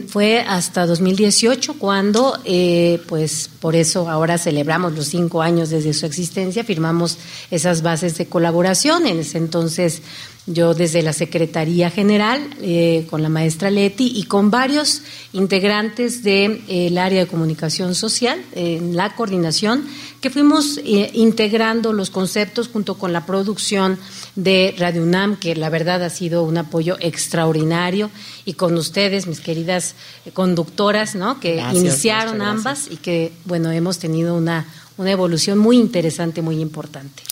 fue 0.07 0.41
hasta 0.41 0.85
2018 0.85 1.75
cuando, 1.79 2.37
eh, 2.45 3.01
pues 3.07 3.49
por 3.59 3.75
eso 3.75 4.07
ahora 4.09 4.37
celebramos 4.37 4.93
los 4.93 5.07
cinco 5.07 5.41
años 5.41 5.69
desde 5.71 5.93
su 5.93 6.05
existencia, 6.05 6.63
firmamos 6.63 7.17
esas 7.49 7.81
bases 7.81 8.17
de 8.17 8.27
colaboración. 8.27 9.07
En 9.07 9.19
ese 9.19 9.39
entonces 9.39 10.03
yo 10.47 10.73
desde 10.73 11.01
la 11.01 11.13
Secretaría 11.13 11.89
General 11.89 12.41
eh, 12.61 13.07
con 13.09 13.23
la 13.23 13.29
maestra 13.29 13.71
Leti 13.71 14.11
y 14.15 14.23
con 14.23 14.51
varios 14.51 15.01
integrantes 15.33 16.23
del 16.23 16.63
eh, 16.67 16.97
área 16.99 17.21
de 17.21 17.27
comunicación 17.27 17.95
social 17.95 18.41
en 18.53 18.95
la 18.95 19.15
coordinación 19.15 19.85
que 20.21 20.29
fuimos 20.29 20.79
integrando 20.83 21.93
los 21.93 22.09
conceptos 22.09 22.67
junto 22.67 22.95
con 22.95 23.13
la 23.13 23.25
producción 23.25 23.99
de 24.35 24.75
Radio 24.77 25.03
UNAM, 25.03 25.37
que 25.37 25.55
la 25.55 25.69
verdad 25.69 26.03
ha 26.03 26.09
sido 26.09 26.43
un 26.43 26.57
apoyo 26.57 26.97
extraordinario, 26.99 28.09
y 28.43 28.53
con 28.53 28.75
ustedes, 28.75 29.27
mis 29.27 29.39
queridas 29.39 29.95
conductoras, 30.33 31.15
¿no? 31.15 31.39
que 31.39 31.63
iniciaron 31.73 32.41
ambas 32.41 32.87
y 32.89 32.97
que, 32.97 33.33
bueno, 33.45 33.71
hemos 33.71 33.99
tenido 33.99 34.35
una, 34.35 34.65
una 34.97 35.11
evolución 35.11 35.57
muy 35.57 35.77
interesante, 35.77 36.41
muy 36.41 36.59
importante. 36.59 37.23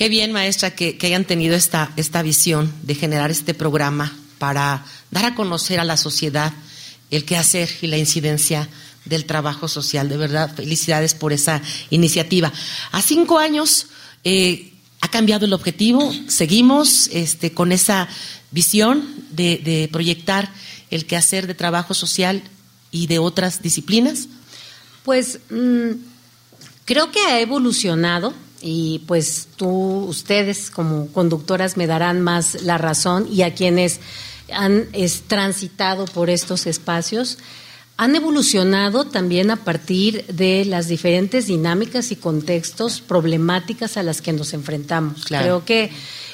Qué 0.00 0.08
bien, 0.08 0.32
maestra, 0.32 0.74
que, 0.74 0.96
hayan 1.02 1.26
tenido 1.26 1.54
esta, 1.54 1.92
esta 1.94 2.22
visión 2.22 2.72
de 2.84 2.94
generar 2.94 3.30
este 3.30 3.52
programa 3.52 4.16
para 4.38 4.82
dar 5.10 5.26
a 5.26 5.34
conocer 5.34 5.78
a 5.78 5.84
la 5.84 5.98
sociedad 5.98 6.54
el 7.10 7.26
quehacer 7.26 7.68
y 7.82 7.86
la 7.86 7.98
incidencia 7.98 8.66
del 9.04 9.26
trabajo 9.26 9.68
social. 9.68 10.08
De 10.08 10.16
verdad, 10.16 10.54
felicidades 10.56 11.12
por 11.12 11.34
esa 11.34 11.60
iniciativa. 11.90 12.50
A 12.92 13.02
cinco 13.02 13.38
años, 13.38 13.88
eh, 14.24 14.72
ha 15.02 15.08
cambiado 15.08 15.44
el 15.44 15.52
objetivo, 15.52 16.10
seguimos 16.28 17.08
este, 17.12 17.52
con 17.52 17.70
esa 17.70 18.08
visión 18.52 19.06
de, 19.32 19.86
proyectar 19.92 20.50
el 20.90 21.04
quehacer 21.04 21.46
de 21.46 21.54
trabajo 21.54 21.92
social 21.92 22.42
y 22.90 23.06
de 23.06 23.18
otras 23.18 23.60
disciplinas. 23.60 24.28
Pues 25.04 25.40
mm, 25.50 25.90
creo 26.86 27.10
que 27.10 27.20
ha 27.20 27.38
evolucionado 27.40 28.32
y 28.60 29.02
pues 29.06 29.48
tú, 29.56 29.68
ustedes 30.08 30.70
como 30.70 31.08
conductoras 31.08 31.76
me 31.76 31.86
darán 31.86 32.20
más 32.20 32.62
la 32.62 32.78
razón 32.78 33.26
y 33.30 33.42
a 33.42 33.54
quienes 33.54 34.00
han 34.52 34.88
transitado 35.28 36.06
por 36.06 36.30
estos 36.30 36.66
espacios 36.66 37.38
han 37.96 38.16
evolucionado 38.16 39.04
también 39.04 39.50
a 39.50 39.56
partir 39.56 40.24
de 40.26 40.64
las 40.64 40.88
diferentes 40.88 41.46
dinámicas 41.48 42.10
y 42.12 42.16
contextos 42.16 43.02
problemáticas 43.02 43.98
a 43.98 44.02
las 44.02 44.22
que 44.22 44.32
nos 44.32 44.54
enfrentamos. 44.54 45.26
Creo 45.26 45.66
que 45.66 45.90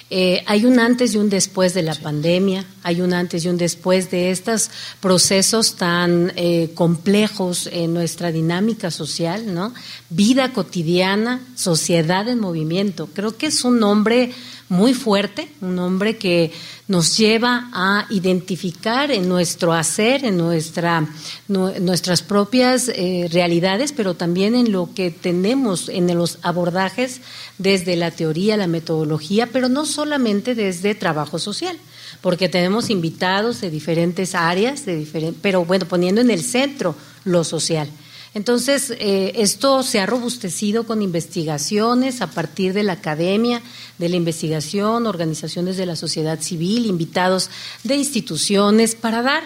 eh, 0.09 0.45
hay 0.47 0.65
un 0.65 0.79
antes 0.79 1.15
y 1.15 1.19
un 1.19 1.29
después 1.29 1.75
de 1.75 1.83
la 1.83 1.97
pandemia, 1.97 2.65
hay 2.85 3.01
un 3.01 3.13
antes 3.13 3.45
y 3.45 3.49
un 3.49 3.59
después 3.59 4.09
de 4.11 4.31
estos 4.31 4.71
procesos 5.01 5.75
tan 5.75 6.33
eh, 6.37 6.71
complejos 6.75 7.69
en 7.73 7.93
nuestra 7.93 8.31
dinámica 8.31 8.93
social, 8.93 9.53
¿no? 9.53 9.75
Vida 10.09 10.53
cotidiana, 10.53 11.41
sociedad 11.57 12.29
en 12.29 12.39
movimiento. 12.39 13.09
Creo 13.15 13.37
que 13.37 13.47
es 13.47 13.65
un 13.65 13.81
nombre 13.81 14.31
muy 14.69 14.95
fuerte, 14.95 15.49
un 15.61 15.77
nombre 15.77 16.17
que 16.17 16.53
nos 16.89 17.17
lleva 17.17 17.71
a 17.73 18.07
identificar 18.11 19.11
en 19.11 19.29
nuestro 19.29 19.73
hacer, 19.73 20.25
en 20.25 20.37
nuestra, 20.37 21.07
nuestras 21.49 22.23
propias 22.23 22.89
eh, 22.89 23.29
realidades, 23.31 23.93
pero 23.93 24.15
también 24.15 24.55
en 24.55 24.73
lo 24.73 24.93
que 24.95 25.11
tenemos 25.11 25.89
en 25.89 26.13
los 26.17 26.39
abordajes 26.43 27.21
desde 27.59 27.97
la 27.97 28.11
teoría, 28.11 28.57
la 28.57 28.67
metodología, 28.67 29.47
pero 29.47 29.69
no 29.69 29.87
solamente 29.87 30.55
desde 30.55 30.95
trabajo 30.95 31.39
social 31.39 31.79
porque 32.21 32.49
tenemos 32.49 32.91
invitados 32.91 33.61
de 33.61 33.71
diferentes 33.71 34.35
áreas, 34.35 34.85
de 34.87 35.07
pero 35.43 35.65
bueno, 35.65 35.87
poniendo 35.87 36.21
en 36.21 36.31
el 36.31 36.43
centro 36.43 36.95
lo 37.25 37.45
social. 37.45 37.89
Entonces, 38.37 38.93
eh, 38.99 39.33
esto 39.37 39.83
se 39.83 39.99
ha 39.99 40.05
robustecido 40.05 40.85
con 40.85 41.01
investigaciones 41.01 42.21
a 42.21 42.27
partir 42.27 42.75
de 42.75 42.83
la 42.83 42.93
academia, 42.93 43.63
de 43.97 44.11
la 44.11 44.17
investigación, 44.17 45.07
organizaciones 45.07 45.79
de 45.79 45.87
la 45.87 45.97
sociedad 45.97 46.39
civil, 46.43 46.85
invitados 46.85 47.49
de 47.83 47.97
instituciones, 47.97 48.95
para 48.95 49.23
dar 49.23 49.43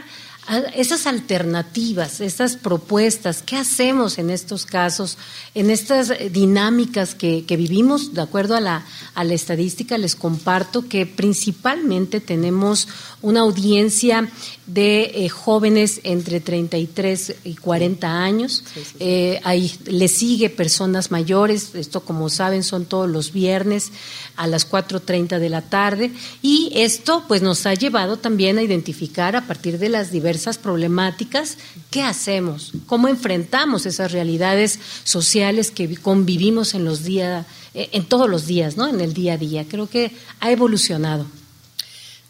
esas 0.74 1.06
alternativas, 1.06 2.20
esas 2.20 2.56
propuestas, 2.56 3.42
¿qué 3.42 3.56
hacemos 3.56 4.18
en 4.18 4.30
estos 4.30 4.66
casos, 4.66 5.16
en 5.54 5.70
estas 5.70 6.12
dinámicas 6.32 7.14
que, 7.14 7.44
vivimos? 7.48 8.14
De 8.14 8.22
acuerdo 8.22 8.56
a 8.56 8.60
la, 8.60 8.84
a 9.14 9.22
la 9.22 9.34
estadística, 9.34 9.96
les 9.96 10.16
comparto 10.16 10.88
que 10.88 11.06
principalmente 11.06 12.20
tenemos 12.20 12.88
una 13.22 13.40
audiencia 13.40 14.28
de 14.66 15.02
eh, 15.14 15.28
jóvenes 15.28 16.00
entre 16.04 16.40
33 16.40 17.36
y 17.44 17.54
40 17.54 18.22
años. 18.22 18.64
Eh, 18.98 19.40
ahí 19.44 19.72
le 19.86 20.08
sigue 20.08 20.50
personas 20.50 21.10
mayores, 21.10 21.74
esto 21.74 22.00
como 22.00 22.28
saben 22.28 22.62
son 22.62 22.86
todos 22.86 23.08
los 23.08 23.32
viernes 23.32 23.90
a 24.36 24.46
las 24.46 24.68
4.30 24.68 25.38
de 25.38 25.48
la 25.48 25.62
tarde. 25.62 26.12
Y 26.42 26.72
esto 26.74 27.24
pues 27.28 27.42
nos 27.42 27.66
ha 27.66 27.74
llevado 27.74 28.16
también 28.16 28.58
a 28.58 28.62
identificar 28.62 29.36
a 29.36 29.46
partir 29.46 29.78
de 29.78 29.88
las 29.88 30.10
diversas 30.10 30.39
problemáticas 30.58 31.58
qué 31.90 32.02
hacemos, 32.02 32.72
cómo 32.86 33.08
enfrentamos 33.08 33.86
esas 33.86 34.12
realidades 34.12 34.78
sociales 35.04 35.70
que 35.70 35.96
convivimos 35.96 36.74
en 36.74 36.84
los 36.84 37.04
días, 37.04 37.46
eh, 37.74 37.90
en 37.92 38.04
todos 38.04 38.28
los 38.28 38.46
días, 38.46 38.76
¿no? 38.76 38.88
En 38.88 39.00
el 39.00 39.14
día 39.14 39.34
a 39.34 39.38
día. 39.38 39.66
Creo 39.68 39.88
que 39.88 40.12
ha 40.40 40.50
evolucionado. 40.50 41.26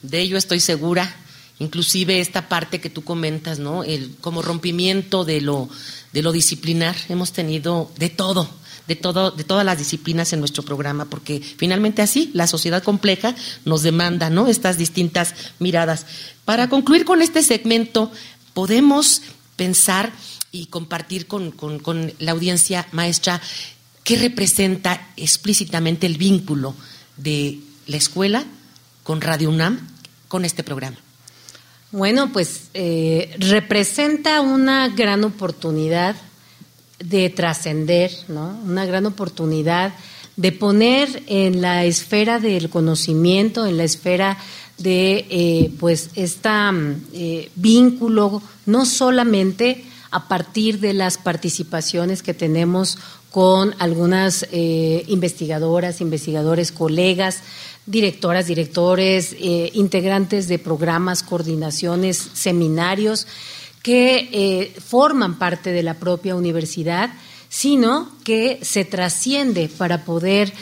De 0.02 0.20
ello 0.20 0.36
estoy 0.36 0.60
segura 0.60 1.16
inclusive 1.60 2.20
esta 2.20 2.48
parte 2.48 2.80
que 2.80 2.90
tú 2.90 3.04
comentas, 3.04 3.58
¿no? 3.58 3.84
El 3.84 4.16
como 4.20 4.42
rompimiento 4.42 5.24
de 5.24 5.40
lo 5.40 5.68
de 6.12 6.22
lo 6.22 6.32
disciplinar, 6.32 6.96
hemos 7.08 7.32
tenido 7.32 7.92
de 7.96 8.08
todo, 8.08 8.50
de 8.90 8.96
todo 8.96 9.30
de 9.30 9.44
todas 9.44 9.64
las 9.64 9.78
disciplinas 9.78 10.32
en 10.32 10.40
nuestro 10.40 10.64
programa 10.64 11.04
porque 11.04 11.40
finalmente 11.40 12.02
así 12.02 12.32
la 12.34 12.48
sociedad 12.48 12.82
compleja 12.82 13.36
nos 13.64 13.84
demanda, 13.84 14.30
¿no? 14.30 14.48
Estas 14.48 14.78
distintas 14.78 15.32
miradas. 15.60 16.06
Para 16.44 16.68
concluir 16.68 17.04
con 17.04 17.22
este 17.22 17.44
segmento, 17.44 18.10
podemos 18.52 19.22
pensar 19.54 20.10
y 20.50 20.66
compartir 20.66 21.28
con, 21.28 21.52
con 21.52 22.12
la 22.18 22.32
audiencia 22.32 22.88
maestra 22.90 23.40
qué 24.02 24.16
representa 24.16 25.12
explícitamente 25.16 26.08
el 26.08 26.18
vínculo 26.18 26.74
de 27.16 27.60
la 27.86 27.96
escuela 27.96 28.42
con 29.04 29.20
Radio 29.20 29.50
UNAM 29.50 29.86
con 30.26 30.44
este 30.44 30.64
programa. 30.64 30.96
Bueno, 31.92 32.32
pues 32.32 32.70
eh, 32.74 33.36
representa 33.38 34.40
una 34.40 34.88
gran 34.88 35.22
oportunidad 35.22 36.16
de 37.00 37.30
trascender, 37.30 38.10
¿no? 38.28 38.58
Una 38.64 38.86
gran 38.86 39.06
oportunidad 39.06 39.94
de 40.36 40.52
poner 40.52 41.22
en 41.26 41.60
la 41.60 41.84
esfera 41.84 42.38
del 42.38 42.70
conocimiento, 42.70 43.66
en 43.66 43.76
la 43.76 43.84
esfera 43.84 44.38
de 44.78 45.26
eh, 45.28 45.72
pues 45.78 46.10
este 46.14 46.48
vínculo, 47.56 48.42
no 48.64 48.86
solamente 48.86 49.84
a 50.10 50.28
partir 50.28 50.80
de 50.80 50.94
las 50.94 51.18
participaciones 51.18 52.22
que 52.22 52.34
tenemos 52.34 52.98
con 53.30 53.74
algunas 53.78 54.46
eh, 54.50 55.04
investigadoras, 55.08 56.00
investigadores, 56.00 56.72
colegas, 56.72 57.40
directoras, 57.86 58.46
directores, 58.46 59.36
integrantes 59.38 60.48
de 60.48 60.58
programas, 60.58 61.22
coordinaciones, 61.22 62.30
seminarios 62.34 63.26
que 63.82 64.28
eh, 64.32 64.74
forman 64.80 65.38
parte 65.38 65.72
de 65.72 65.82
la 65.82 65.94
propia 65.94 66.34
universidad, 66.34 67.10
sino 67.50 68.08
que 68.22 68.60
se 68.62 68.84
trasciende 68.86 69.68
para 69.68 70.04
poder 70.04 70.54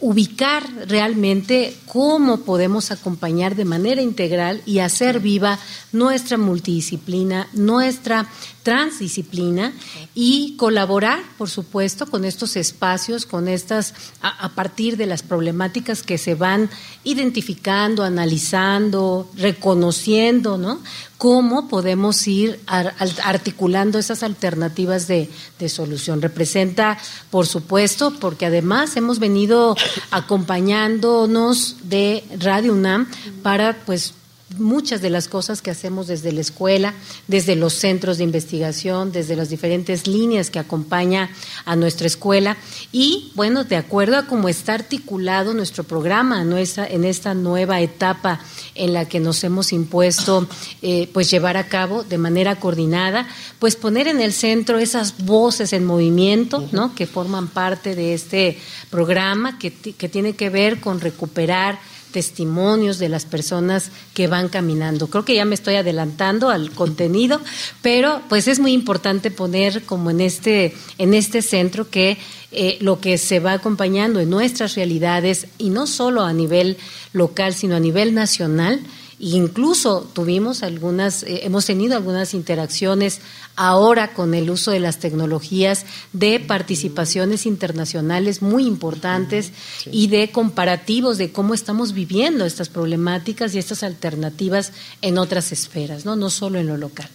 ubicar 0.00 0.68
realmente 0.88 1.74
cómo 1.86 2.42
podemos 2.42 2.90
acompañar 2.90 3.56
de 3.56 3.64
manera 3.64 4.02
integral 4.02 4.60
y 4.66 4.80
hacer 4.80 5.20
viva 5.20 5.58
nuestra 5.92 6.36
multidisciplina, 6.36 7.48
nuestra 7.54 8.28
transdisciplina 8.62 9.72
y 10.14 10.54
colaborar, 10.58 11.20
por 11.38 11.48
supuesto, 11.48 12.06
con 12.06 12.26
estos 12.26 12.56
espacios, 12.56 13.24
con 13.24 13.48
estas, 13.48 13.94
a, 14.20 14.50
partir 14.50 14.98
de 14.98 15.06
las 15.06 15.22
problemáticas 15.22 16.02
que 16.02 16.18
se 16.18 16.34
van 16.34 16.68
identificando, 17.02 18.04
analizando, 18.04 19.30
reconociendo, 19.34 20.58
¿no? 20.58 20.80
Cómo 21.16 21.68
podemos 21.68 22.26
ir 22.28 22.60
articulando 22.66 23.98
esas 23.98 24.22
alternativas 24.22 25.06
de, 25.06 25.30
de 25.58 25.68
solución. 25.68 26.20
Representa, 26.30 26.96
por 27.30 27.46
supuesto, 27.48 28.12
porque 28.20 28.46
además 28.46 28.96
hemos 28.96 29.18
venido 29.18 29.76
acompañándonos 30.12 31.76
de 31.82 32.22
Radio 32.38 32.72
UNAM 32.72 33.08
para, 33.42 33.76
pues, 33.84 34.14
muchas 34.58 35.00
de 35.00 35.10
las 35.10 35.28
cosas 35.28 35.62
que 35.62 35.70
hacemos 35.70 36.06
desde 36.06 36.32
la 36.32 36.40
escuela, 36.40 36.94
desde 37.28 37.56
los 37.56 37.74
centros 37.74 38.18
de 38.18 38.24
investigación, 38.24 39.12
desde 39.12 39.36
las 39.36 39.48
diferentes 39.48 40.06
líneas 40.06 40.50
que 40.50 40.58
acompaña 40.58 41.30
a 41.64 41.76
nuestra 41.76 42.06
escuela. 42.06 42.56
Y 42.92 43.32
bueno, 43.34 43.64
de 43.64 43.76
acuerdo 43.76 44.16
a 44.16 44.26
cómo 44.26 44.48
está 44.48 44.74
articulado 44.74 45.54
nuestro 45.54 45.84
programa 45.84 46.44
nuestra, 46.44 46.86
en 46.86 47.04
esta 47.04 47.34
nueva 47.34 47.80
etapa 47.80 48.40
en 48.74 48.92
la 48.92 49.06
que 49.06 49.20
nos 49.20 49.42
hemos 49.44 49.72
impuesto 49.72 50.48
eh, 50.82 51.08
pues 51.12 51.30
llevar 51.30 51.56
a 51.56 51.68
cabo 51.68 52.02
de 52.02 52.18
manera 52.18 52.56
coordinada, 52.56 53.28
pues 53.58 53.76
poner 53.76 54.08
en 54.08 54.20
el 54.20 54.32
centro 54.32 54.78
esas 54.78 55.24
voces 55.24 55.72
en 55.72 55.84
movimiento, 55.84 56.68
¿no? 56.72 56.94
que 56.94 57.06
forman 57.06 57.48
parte 57.48 57.94
de 57.94 58.14
este 58.14 58.58
programa 58.90 59.58
que, 59.58 59.72
que 59.72 60.08
tiene 60.08 60.34
que 60.34 60.50
ver 60.50 60.80
con 60.80 61.00
recuperar 61.00 61.78
testimonios 62.10 62.98
de 62.98 63.08
las 63.08 63.24
personas 63.24 63.90
que 64.14 64.26
van 64.26 64.48
caminando. 64.48 65.08
Creo 65.08 65.24
que 65.24 65.34
ya 65.34 65.44
me 65.44 65.54
estoy 65.54 65.76
adelantando 65.76 66.50
al 66.50 66.70
contenido, 66.72 67.40
pero 67.82 68.22
pues 68.28 68.48
es 68.48 68.58
muy 68.58 68.72
importante 68.72 69.30
poner 69.30 69.82
como 69.84 70.10
en 70.10 70.20
este, 70.20 70.74
en 70.98 71.14
este 71.14 71.42
centro 71.42 71.88
que 71.88 72.18
eh, 72.52 72.78
lo 72.80 73.00
que 73.00 73.16
se 73.16 73.38
va 73.38 73.52
acompañando 73.52 74.20
en 74.20 74.28
nuestras 74.30 74.74
realidades 74.74 75.46
y 75.58 75.70
no 75.70 75.86
solo 75.86 76.22
a 76.22 76.32
nivel 76.32 76.76
local, 77.12 77.54
sino 77.54 77.76
a 77.76 77.80
nivel 77.80 78.12
nacional, 78.12 78.80
incluso 79.20 80.08
tuvimos 80.14 80.62
algunas, 80.62 81.22
eh, 81.22 81.40
hemos 81.44 81.66
tenido 81.66 81.94
algunas 81.94 82.32
interacciones 82.32 83.20
ahora 83.54 84.14
con 84.14 84.34
el 84.34 84.50
uso 84.50 84.70
de 84.70 84.80
las 84.80 84.98
tecnologías 84.98 85.84
de 86.14 86.40
participaciones 86.40 87.44
internacionales 87.44 88.40
muy 88.40 88.66
importantes 88.66 89.52
y 89.90 90.08
de 90.08 90.30
comparativos 90.30 91.18
de 91.18 91.32
cómo 91.32 91.52
estamos 91.52 91.92
viviendo 91.92 92.46
estas 92.46 92.70
problemáticas 92.70 93.54
y 93.54 93.58
estas 93.58 93.82
alternativas 93.82 94.72
en 95.02 95.18
otras 95.18 95.52
esferas, 95.52 96.06
no, 96.06 96.16
no 96.16 96.30
solo 96.30 96.58
en 96.58 96.66
lo 96.66 96.78
local. 96.78 97.08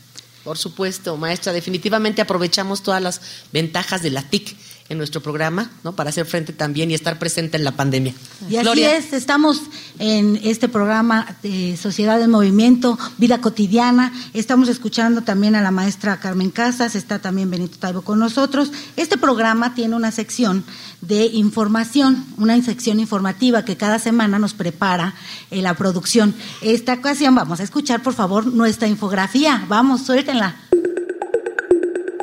Por 0.44 0.60
supuesto, 0.60 1.18
maestra, 1.18 1.54
definitivamente 1.54 2.22
aprovechamos 2.22 2.84
todas 2.84 3.02
las 3.02 3.20
ventajas 3.52 4.04
de 4.04 4.12
la 4.12 4.22
TIC 4.22 4.56
en 4.88 5.00
nuestro 5.00 5.22
programa, 5.22 5.72
¿no? 5.84 5.96
Para 5.96 6.12
hacer 6.12 6.28
frente 6.28 6.54
también 6.54 6.92
y 6.92 6.94
estar 6.94 7.18
presente 7.18 7.58
en 7.58 7.64
la 7.64 7.72
pandemia. 7.72 8.14
Y 8.48 8.58
así 8.58 8.84
es, 8.84 9.14
estamos 9.14 9.64
en 9.98 10.40
este 10.44 10.70
programa 10.70 11.36
de 11.42 11.76
Sociedad 11.76 12.22
en 12.22 12.30
Movimiento, 12.30 12.98
Vida 13.18 13.42
Cotidiana. 13.42 14.14
Estamos 14.34 14.70
escuchando 14.70 15.24
también 15.24 15.56
a 15.56 15.64
la 15.64 15.72
maestra 15.72 16.20
Carmen 16.20 16.52
Casas, 16.52 16.96
está 16.96 17.18
también 17.18 17.50
Benito 17.50 17.78
Taibo 17.80 18.04
con 18.04 18.20
nosotros. 18.20 18.72
Este 18.96 19.18
programa 19.18 19.74
tiene 19.74 19.96
una 19.96 20.12
sección 20.12 20.64
de 21.02 21.26
información, 21.26 22.24
una 22.38 22.62
sección 22.62 23.00
informativa 23.00 23.66
que 23.66 23.78
cada 23.78 23.98
semana 23.98 24.38
nos 24.38 24.54
prepara 24.54 25.16
en 25.50 25.64
la 25.64 25.74
producción. 25.74 26.36
Esta 26.62 26.94
ocasión 26.94 27.34
vamos 27.34 27.60
a 27.60 27.64
escuchar, 27.64 28.04
por 28.04 28.14
favor, 28.14 28.46
nuestra 28.46 28.88
infografía. 28.88 29.66
Vamos, 29.68 30.06
suéltenla. 30.06 30.56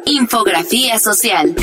Infografía 0.07 0.99
social. 1.01 1.55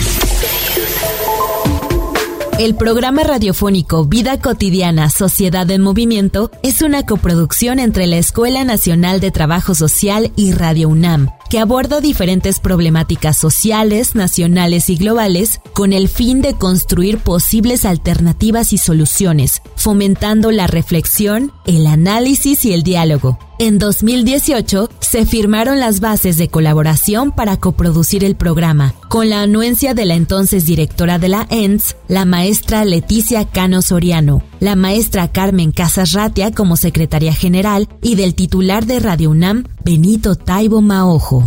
El 2.60 2.76
programa 2.76 3.24
radiofónico 3.24 4.04
Vida 4.04 4.38
Cotidiana, 4.42 5.10
Sociedad 5.10 5.72
en 5.72 5.82
Movimiento 5.82 6.52
es 6.62 6.82
una 6.82 7.06
coproducción 7.06 7.80
entre 7.80 8.06
la 8.06 8.18
Escuela 8.18 8.66
Nacional 8.66 9.22
de 9.22 9.32
Trabajo 9.32 9.74
Social 9.76 10.34
y 10.36 10.52
Radio 10.52 10.90
UNAM, 10.90 11.30
que 11.50 11.60
aborda 11.60 12.02
diferentes 12.02 12.60
problemáticas 12.60 13.38
sociales, 13.38 14.16
nacionales 14.16 14.90
y 14.90 14.96
globales 14.96 15.60
con 15.74 15.94
el 15.94 16.08
fin 16.08 16.42
de 16.42 16.54
construir 16.54 17.18
posibles 17.18 17.86
alternativas 17.86 18.72
y 18.74 18.78
soluciones, 18.78 19.62
fomentando 19.76 20.52
la 20.52 20.68
reflexión, 20.68 21.52
el 21.66 21.88
análisis 21.88 22.66
y 22.66 22.74
el 22.74 22.84
diálogo 22.84 23.38
en 23.60 23.78
2018 23.78 24.90
se 25.02 25.26
firmaron 25.26 25.82
las 25.82 26.00
bases 26.00 26.38
de 26.38 26.48
colaboración 26.48 27.34
para 27.34 27.58
coproducir 27.58 28.24
el 28.24 28.38
programa, 28.38 28.94
con 29.10 29.30
la 29.30 29.42
anuencia 29.42 29.94
de 29.94 30.06
la 30.06 30.16
entonces 30.16 30.66
directora 30.66 31.20
de 31.20 31.28
la 31.28 31.46
ENS, 31.50 31.98
la 32.08 32.24
maestra 32.24 32.86
Leticia 32.86 33.44
Cano 33.44 33.82
Soriano, 33.82 34.42
la 34.62 34.78
maestra 34.78 35.28
Carmen 35.34 35.74
Casas 35.74 36.14
Ratia 36.14 36.52
como 36.52 36.78
secretaria 36.78 37.34
general 37.34 37.90
y 38.02 38.16
del 38.16 38.34
titular 38.34 38.86
de 38.86 39.02
Radio 39.02 39.30
UNAM, 39.30 39.66
Benito 39.84 40.36
Taibo 40.36 40.82
Maojo. 40.82 41.39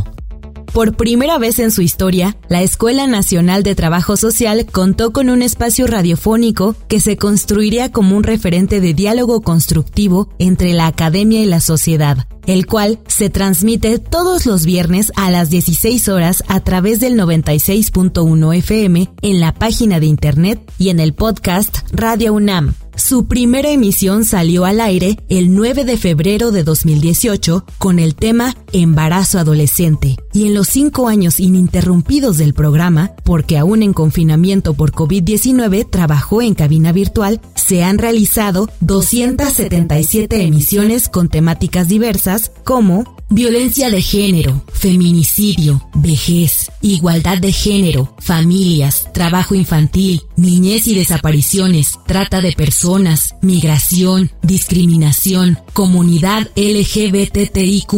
Por 0.73 0.97
primera 0.97 1.37
vez 1.37 1.59
en 1.59 1.71
su 1.71 1.83
historia, 1.83 2.35
la 2.49 2.63
Escuela 2.63 3.07
Nacional 3.07 3.63
de 3.63 3.75
Trabajo 3.75 4.17
Social 4.17 4.65
contó 4.65 5.13
con 5.13 5.29
un 5.29 5.43
espacio 5.43 5.87
radiofónico 5.87 6.75
que 6.89 6.99
se 6.99 7.19
construiría 7.19 7.93
como 7.93 8.17
un 8.17 8.23
referente 8.23 8.81
de 8.81 8.95
diálogo 8.95 9.43
constructivo 9.43 10.31
entre 10.39 10.73
la 10.73 10.87
academia 10.87 11.43
y 11.43 11.45
la 11.45 11.61
sociedad, 11.61 12.27
el 12.47 12.65
cual 12.65 13.01
se 13.07 13.29
transmite 13.29 13.99
todos 13.99 14.47
los 14.47 14.65
viernes 14.65 15.13
a 15.15 15.31
las 15.31 15.51
16 15.51 16.09
horas 16.09 16.43
a 16.49 16.61
través 16.61 17.01
del 17.01 17.19
96.1 17.19 18.57
FM 18.57 19.11
en 19.21 19.41
la 19.41 19.53
página 19.53 20.01
de 20.01 20.07
internet 20.07 20.73
y 20.79 20.89
en 20.89 21.01
el 21.01 21.13
podcast 21.13 21.81
Radio 21.93 22.33
UNAM. 22.33 22.82
Su 22.97 23.27
primera 23.27 23.71
emisión 23.71 24.25
salió 24.25 24.65
al 24.65 24.81
aire 24.81 25.19
el 25.29 25.55
9 25.55 25.85
de 25.85 25.97
febrero 25.97 26.51
de 26.51 26.63
2018 26.63 27.65
con 27.79 27.99
el 27.99 28.15
tema 28.15 28.55
Embarazo 28.73 29.39
Adolescente. 29.39 30.17
Y 30.33 30.47
en 30.47 30.55
los 30.55 30.69
cinco 30.69 31.09
años 31.09 31.41
ininterrumpidos 31.41 32.39
del 32.39 32.55
programa, 32.55 33.13
porque 33.25 33.57
aún 33.59 33.83
en 33.83 33.93
confinamiento 33.93 34.75
por 34.75 34.93
COVID-19 34.93 35.89
trabajó 35.89 36.43
en 36.43 36.55
cabina 36.55 36.93
virtual, 36.93 37.41
se 37.55 37.83
han 37.83 37.99
realizado 37.99 38.69
277 38.81 40.43
emisiones 40.43 41.09
con 41.09 41.29
temáticas 41.29 41.89
diversas 41.89 42.53
como 42.65 43.17
Violencia 43.35 43.89
de 43.89 44.03
género, 44.03 44.63
feminicidio, 44.75 45.89
vejez, 45.95 46.71
igualdad 46.83 47.39
de 47.39 47.51
género, 47.51 48.15
familias, 48.19 49.09
trabajo 49.15 49.55
infantil, 49.55 50.21
niñez 50.37 50.87
y 50.87 50.95
desapariciones, 50.95 51.99
trata 52.07 52.43
de 52.43 52.53
personas, 52.53 53.35
migración, 53.41 54.31
discriminación, 54.43 55.59
comunidad 55.73 56.51
LGBTIQ+, 56.57 57.95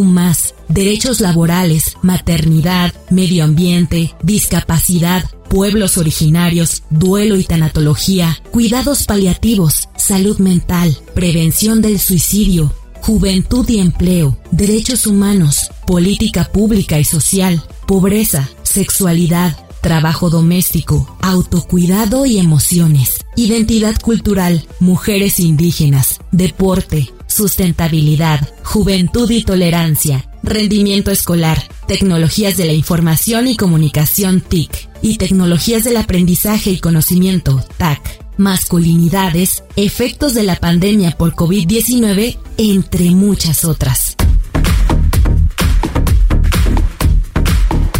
derechos 0.68 1.20
laborales, 1.20 1.96
maternidad, 2.00 2.94
medio 3.10 3.42
ambiente, 3.42 4.14
discapacidad, 4.22 5.28
pueblos 5.50 5.98
originarios, 5.98 6.84
duelo 6.90 7.34
y 7.34 7.42
tanatología, 7.42 8.40
cuidados 8.52 9.02
paliativos, 9.02 9.88
salud 9.96 10.38
mental, 10.38 10.96
prevención 11.12 11.82
del 11.82 11.98
suicidio, 11.98 12.72
juventud 13.04 13.68
y 13.68 13.80
empleo, 13.80 14.34
derechos 14.50 15.06
humanos, 15.06 15.70
política 15.86 16.44
pública 16.50 16.98
y 16.98 17.04
social, 17.04 17.62
pobreza, 17.86 18.48
sexualidad, 18.62 19.58
trabajo 19.82 20.30
doméstico, 20.30 21.14
autocuidado 21.20 22.24
y 22.24 22.38
emociones, 22.38 23.18
identidad 23.36 23.94
cultural, 24.00 24.66
mujeres 24.80 25.38
indígenas, 25.38 26.18
deporte, 26.32 27.12
sustentabilidad, 27.26 28.48
juventud 28.62 29.30
y 29.30 29.42
tolerancia, 29.44 30.24
rendimiento 30.42 31.10
escolar, 31.10 31.62
tecnologías 31.86 32.56
de 32.56 32.64
la 32.64 32.72
información 32.72 33.48
y 33.48 33.56
comunicación 33.58 34.40
TIC 34.40 34.88
y 35.02 35.18
tecnologías 35.18 35.84
del 35.84 35.98
aprendizaje 35.98 36.70
y 36.70 36.78
conocimiento 36.78 37.62
TAC 37.76 38.23
masculinidades, 38.36 39.64
efectos 39.76 40.34
de 40.34 40.42
la 40.42 40.56
pandemia 40.56 41.12
por 41.12 41.34
COVID-19, 41.34 42.38
entre 42.58 43.10
muchas 43.10 43.64
otras. 43.64 44.16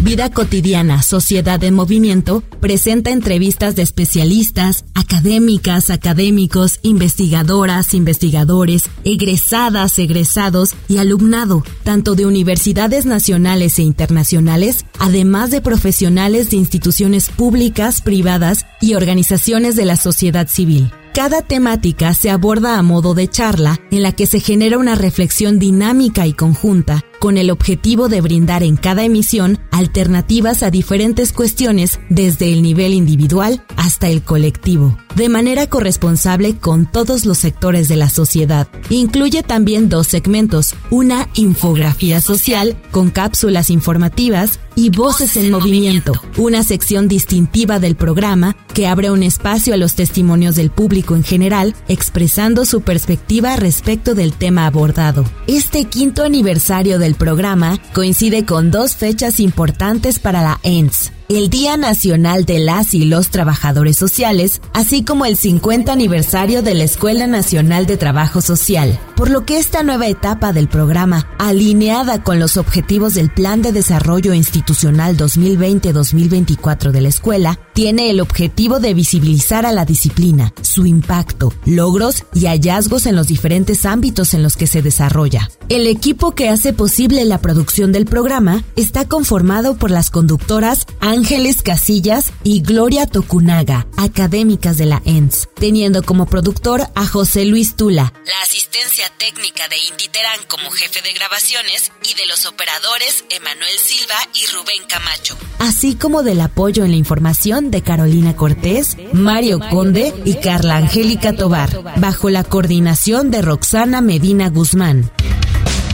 Vida 0.05 0.31
cotidiana, 0.31 1.01
Sociedad 1.01 1.65
en 1.65 1.73
Movimiento 1.73 2.43
presenta 2.61 3.11
entrevistas 3.11 3.75
de 3.75 3.81
especialistas, 3.81 4.85
académicas, 4.95 5.89
académicos, 5.89 6.79
investigadoras, 6.83 7.95
investigadores, 7.95 8.83
egresadas, 9.05 9.99
egresados 9.99 10.75
y 10.89 10.99
alumnado, 10.99 11.65
tanto 11.85 12.17
de 12.17 12.27
universidades 12.27 13.07
nacionales 13.07 13.79
e 13.79 13.83
internacionales, 13.83 14.85
además 14.99 15.51
de 15.51 15.63
profesionales 15.63 16.51
de 16.51 16.59
instituciones 16.59 17.31
públicas, 17.31 18.03
privadas 18.03 18.67
y 18.83 18.97
organizaciones 18.97 19.75
de 19.75 19.87
la 19.87 19.97
sociedad 19.97 20.49
civil. 20.49 20.93
Cada 21.15 21.43
temática 21.43 22.13
se 22.13 22.29
aborda 22.29 22.77
a 22.77 22.83
modo 22.83 23.15
de 23.15 23.31
charla 23.31 23.79
en 23.93 24.03
la 24.03 24.11
que 24.11 24.27
se 24.27 24.41
genera 24.41 24.79
una 24.79 24.97
reflexión 24.97 25.61
dinámica 25.61 26.27
y 26.27 26.33
conjunta 26.33 27.05
con 27.21 27.39
el 27.39 27.53
objetivo 27.53 28.09
de 28.09 28.21
brindar 28.21 28.65
en 28.65 28.77
cada 28.77 29.05
emisión 29.05 29.61
alternativas 29.71 30.65
a 30.65 30.71
diferentes 30.73 31.33
cuestiones 31.33 32.01
desde 32.11 32.53
el 32.53 32.63
nivel 32.63 32.93
individual 32.93 33.65
hasta 33.77 34.09
el 34.09 34.23
colectivo, 34.23 34.99
de 35.15 35.29
manera 35.29 35.69
corresponsable 35.69 36.57
con 36.59 36.85
todos 36.85 37.25
los 37.25 37.39
sectores 37.39 37.87
de 37.89 37.97
la 37.97 38.11
sociedad. 38.11 38.67
Incluye 38.91 39.45
también 39.45 39.89
dos 39.89 40.09
segmentos, 40.09 40.75
una 40.91 41.29
infografía 41.35 42.21
social 42.21 42.77
con 42.91 43.11
cápsulas 43.11 43.71
informativas 43.71 44.59
y 44.77 44.91
Voces 44.91 45.37
en 45.37 45.51
Movimiento, 45.51 46.13
una 46.37 46.63
sección 46.63 47.09
distintiva 47.09 47.79
del 47.79 47.97
programa 47.97 48.57
que 48.73 48.87
abre 48.87 49.11
un 49.11 49.23
espacio 49.23 49.75
a 49.75 49.77
los 49.77 49.95
testimonios 49.95 50.57
del 50.57 50.71
público 50.71 51.15
en 51.15 51.25
general, 51.25 51.75
expresando 51.89 52.65
su 52.65 52.83
perspectiva 52.83 53.57
respecto 53.57 54.15
del 54.15 54.33
tema 54.33 54.67
abordado. 54.67 55.25
Este 55.47 55.85
quinto 55.85 56.25
aniversario 56.25 56.99
del 56.99 57.15
programa 57.15 57.79
coincide 57.93 58.45
con 58.45 58.71
dos 58.71 58.97
fechas 58.97 59.41
importantes 59.41 60.19
para 60.19 60.43
la 60.43 60.61
ENS 60.63 61.13
el 61.29 61.49
Día 61.49 61.77
Nacional 61.77 62.45
de 62.45 62.59
las 62.59 62.95
y 62.95 63.05
los 63.05 63.31
Trabajadores 63.31 63.97
Sociales, 63.97 64.61
así 64.73 65.05
como 65.05 65.25
el 65.25 65.37
50 65.37 65.93
aniversario 65.93 66.63
de 66.63 66.75
la 66.75 66.85
Escuela 66.85 67.27
Nacional 67.27 67.87
de 67.87 67.97
Trabajo 67.97 68.41
Social, 68.41 68.99
por 69.17 69.31
lo 69.31 69.45
que 69.45 69.59
esta 69.59 69.83
nueva 69.83 70.07
etapa 70.09 70.53
del 70.53 70.69
programa, 70.69 71.29
alineada 71.39 72.23
con 72.23 72.39
los 72.39 72.57
objetivos 72.57 73.15
del 73.15 73.31
Plan 73.31 73.63
de 73.63 73.73
Desarrollo 73.73 74.35
Institucional 74.35 75.17
2020-2024 75.17 76.91
de 76.91 77.01
la 77.01 77.09
escuela, 77.09 77.59
tiene 77.73 78.11
el 78.11 78.21
objetivo 78.21 78.79
de 78.79 78.95
visibilizar 78.95 79.67
a 79.67 79.73
la 79.73 79.85
disciplina, 79.85 80.53
su 80.63 80.87
impacto, 80.87 81.53
logros 81.65 82.25
y 82.35 82.47
hallazgos 82.47 83.07
en 83.07 83.17
los 83.17 83.29
diferentes 83.29 83.87
ámbitos 83.87 84.35
en 84.35 84.43
los 84.43 84.57
que 84.57 84.67
se 84.67 84.83
desarrolla. 84.83 85.49
El 85.69 85.87
equipo 85.87 86.35
que 86.35 86.51
hace 86.51 86.73
posible 86.73 87.25
la 87.25 87.39
producción 87.39 87.93
del 87.93 88.05
programa 88.05 88.63
está 88.77 89.09
conformado 89.09 89.77
por 89.77 89.91
las 89.91 90.11
conductoras 90.11 90.87
Ángeles 91.15 91.63
Casillas 91.63 92.33
y 92.43 92.61
Gloria 92.61 93.07
Tokunaga, 93.07 93.87
académicas 93.97 94.79
de 94.79 94.87
la 94.87 95.01
ENS, 95.05 95.49
teniendo 95.55 96.03
como 96.03 96.27
productor 96.27 96.89
a 96.97 97.07
José 97.07 97.45
Luis 97.45 97.77
Tula, 97.77 98.13
la 98.27 98.43
asistencia 98.43 99.05
técnica 99.17 99.69
de 99.69 99.77
Intiterán 99.93 100.41
como 100.49 100.73
jefe 100.73 101.03
de 101.03 101.13
grabaciones 101.13 101.93
y 102.03 102.15
de 102.21 102.27
los 102.27 102.47
operadores 102.47 103.25
Emanuel 103.31 103.79
Silva 103.79 104.17
y 104.35 104.53
Rubén 104.57 104.83
Camacho, 104.89 105.37
así 105.61 105.95
como 105.95 106.25
del 106.25 106.41
apoyo 106.41 106.85
en 106.85 106.91
la 106.91 106.97
información 106.97 107.71
de 107.71 107.83
Carolina 107.83 108.35
Cortés, 108.35 108.97
Mario 109.13 109.61
Conde 109.71 110.13
y 110.25 110.35
Carla 110.35 110.79
Angélica 110.79 111.33
Tobar, 111.33 111.71
bajo 112.01 112.29
la 112.29 112.43
coordinación 112.43 113.31
de 113.31 113.41
Roxana 113.41 114.01
Medina 114.01 114.49
Guzmán. 114.49 115.13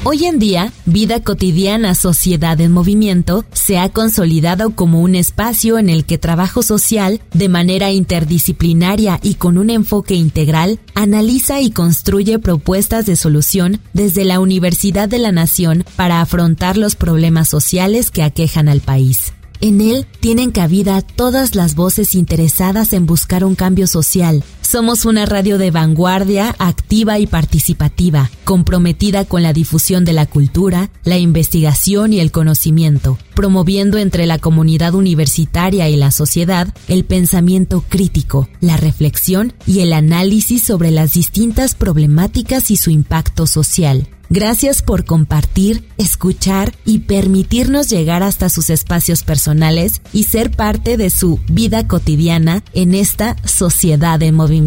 Hoy 0.03 0.25
en 0.25 0.39
día, 0.39 0.73
Vida 0.87 1.23
Cotidiana 1.23 1.95
Sociedad 1.95 2.59
en 2.63 2.73
Movimiento 2.73 3.45
se 3.53 3.77
ha 3.77 3.91
consolidado 3.91 4.71
como 4.71 5.03
un 5.03 5.15
espacio 5.15 5.79
en 5.79 5.91
el 5.91 6.07
que 6.07 6.17
trabajo 6.17 6.63
social, 6.63 7.21
de 7.35 7.51
manera 7.51 7.91
interdisciplinaria 7.91 9.21
y 9.23 9.35
con 9.35 9.59
un 9.59 9.69
enfoque 9.69 10.15
integral, 10.15 10.81
analiza 10.95 11.61
y 11.61 11.71
construye 11.71 12.39
propuestas 12.39 13.05
de 13.05 13.15
solución 13.15 13.79
desde 13.93 14.25
la 14.25 14.41
Universidad 14.41 15.07
de 15.07 15.19
la 15.19 15.33
Nación 15.33 15.85
para 15.97 16.23
afrontar 16.23 16.79
los 16.79 16.97
problemas 16.97 17.49
sociales 17.49 18.11
que 18.11 18.23
aquejan 18.23 18.71
al 18.71 18.81
país. 18.81 19.35
En 19.61 19.83
él 19.83 20.07
tienen 20.21 20.51
cabida 20.51 21.03
todas 21.03 21.55
las 21.55 21.75
voces 21.75 22.15
interesadas 22.15 22.95
en 22.95 23.05
buscar 23.05 23.45
un 23.45 23.55
cambio 23.55 23.87
social. 23.87 24.43
Somos 24.71 25.05
una 25.05 25.27
radio 25.27 25.59
de 25.59 25.73
vanguardia, 25.73 26.55
activa 26.61 27.19
y 27.19 27.27
participativa, 27.27 28.31
comprometida 28.45 29.25
con 29.25 29.43
la 29.43 29.53
difusión 29.53 30.05
de 30.05 30.13
la 30.13 30.27
cultura, 30.27 30.91
la 31.03 31.19
investigación 31.19 32.13
y 32.13 32.21
el 32.21 32.31
conocimiento, 32.31 33.19
promoviendo 33.35 33.99
entre 33.99 34.27
la 34.27 34.39
comunidad 34.39 34.95
universitaria 34.95 35.89
y 35.89 35.97
la 35.97 36.13
sociedad 36.13 36.73
el 36.87 37.05
pensamiento 37.05 37.83
crítico, 37.89 38.49
la 38.61 38.77
reflexión 38.77 39.55
y 39.67 39.81
el 39.81 39.93
análisis 39.93 40.63
sobre 40.63 40.93
las 40.93 41.15
distintas 41.15 41.75
problemáticas 41.75 42.71
y 42.71 42.77
su 42.77 42.91
impacto 42.91 43.49
social. 43.49 44.07
Gracias 44.33 44.83
por 44.83 45.05
compartir, 45.05 45.89
escuchar 45.99 46.73
y 46.85 47.01
permitirnos 47.01 47.91
llegar 47.91 48.23
hasta 48.23 48.49
sus 48.49 48.71
espacios 48.71 49.25
personales 49.25 50.03
y 50.13 50.23
ser 50.23 50.53
parte 50.53 50.97
de 50.97 51.11
su 51.11 51.41
vida 51.49 51.89
cotidiana 51.89 52.63
en 52.73 52.95
esta 52.95 53.35
sociedad 53.45 54.21
de 54.21 54.31
movimiento. 54.31 54.60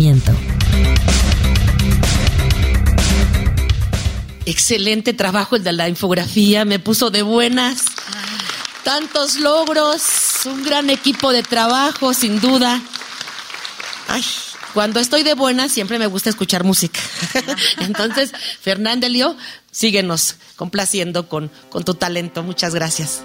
Excelente 4.45 5.13
trabajo 5.13 5.55
el 5.55 5.63
de 5.63 5.71
la 5.71 5.87
infografía, 5.87 6.65
me 6.65 6.79
puso 6.79 7.09
de 7.09 7.21
buenas. 7.21 7.85
Tantos 8.83 9.37
logros, 9.37 10.03
un 10.45 10.63
gran 10.63 10.89
equipo 10.89 11.31
de 11.31 11.43
trabajo, 11.43 12.13
sin 12.13 12.41
duda. 12.41 12.81
Ay, 14.09 14.23
cuando 14.73 14.99
estoy 14.99 15.23
de 15.23 15.33
buena, 15.33 15.69
siempre 15.69 15.99
me 15.99 16.07
gusta 16.07 16.29
escuchar 16.29 16.63
música. 16.63 16.99
Entonces, 17.79 18.31
Fernandelio, 18.61 19.37
síguenos 19.71 20.35
complaciendo 20.57 21.29
con, 21.29 21.49
con 21.69 21.85
tu 21.85 21.93
talento. 21.93 22.43
Muchas 22.43 22.75
gracias. 22.75 23.23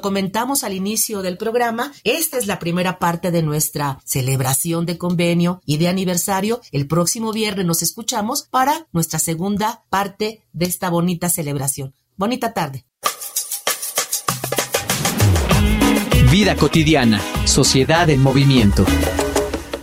Comentamos 0.00 0.64
al 0.64 0.72
inicio 0.72 1.22
del 1.22 1.36
programa, 1.36 1.92
esta 2.04 2.38
es 2.38 2.46
la 2.46 2.58
primera 2.58 2.98
parte 2.98 3.30
de 3.30 3.42
nuestra 3.42 4.00
celebración 4.04 4.86
de 4.86 4.98
convenio 4.98 5.60
y 5.66 5.76
de 5.76 5.88
aniversario. 5.88 6.60
El 6.70 6.86
próximo 6.86 7.32
viernes 7.32 7.66
nos 7.66 7.82
escuchamos 7.82 8.42
para 8.42 8.86
nuestra 8.92 9.18
segunda 9.18 9.84
parte 9.90 10.42
de 10.52 10.66
esta 10.66 10.88
bonita 10.88 11.28
celebración. 11.28 11.94
Bonita 12.16 12.52
tarde. 12.52 12.84
Vida 16.30 16.56
cotidiana, 16.56 17.20
sociedad 17.44 18.08
en 18.08 18.22
movimiento. 18.22 18.86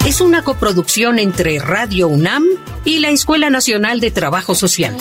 Es 0.08 0.22
una 0.22 0.44
coproducción 0.44 1.20
entre 1.20 1.60
Radio 1.60 2.08
UNAM 2.08 2.44
y 2.86 3.00
la 3.00 3.10
Escuela 3.10 3.52
Nacional 3.52 4.00
de 4.00 4.10
Trabajo 4.10 4.56
Social. 4.56 4.96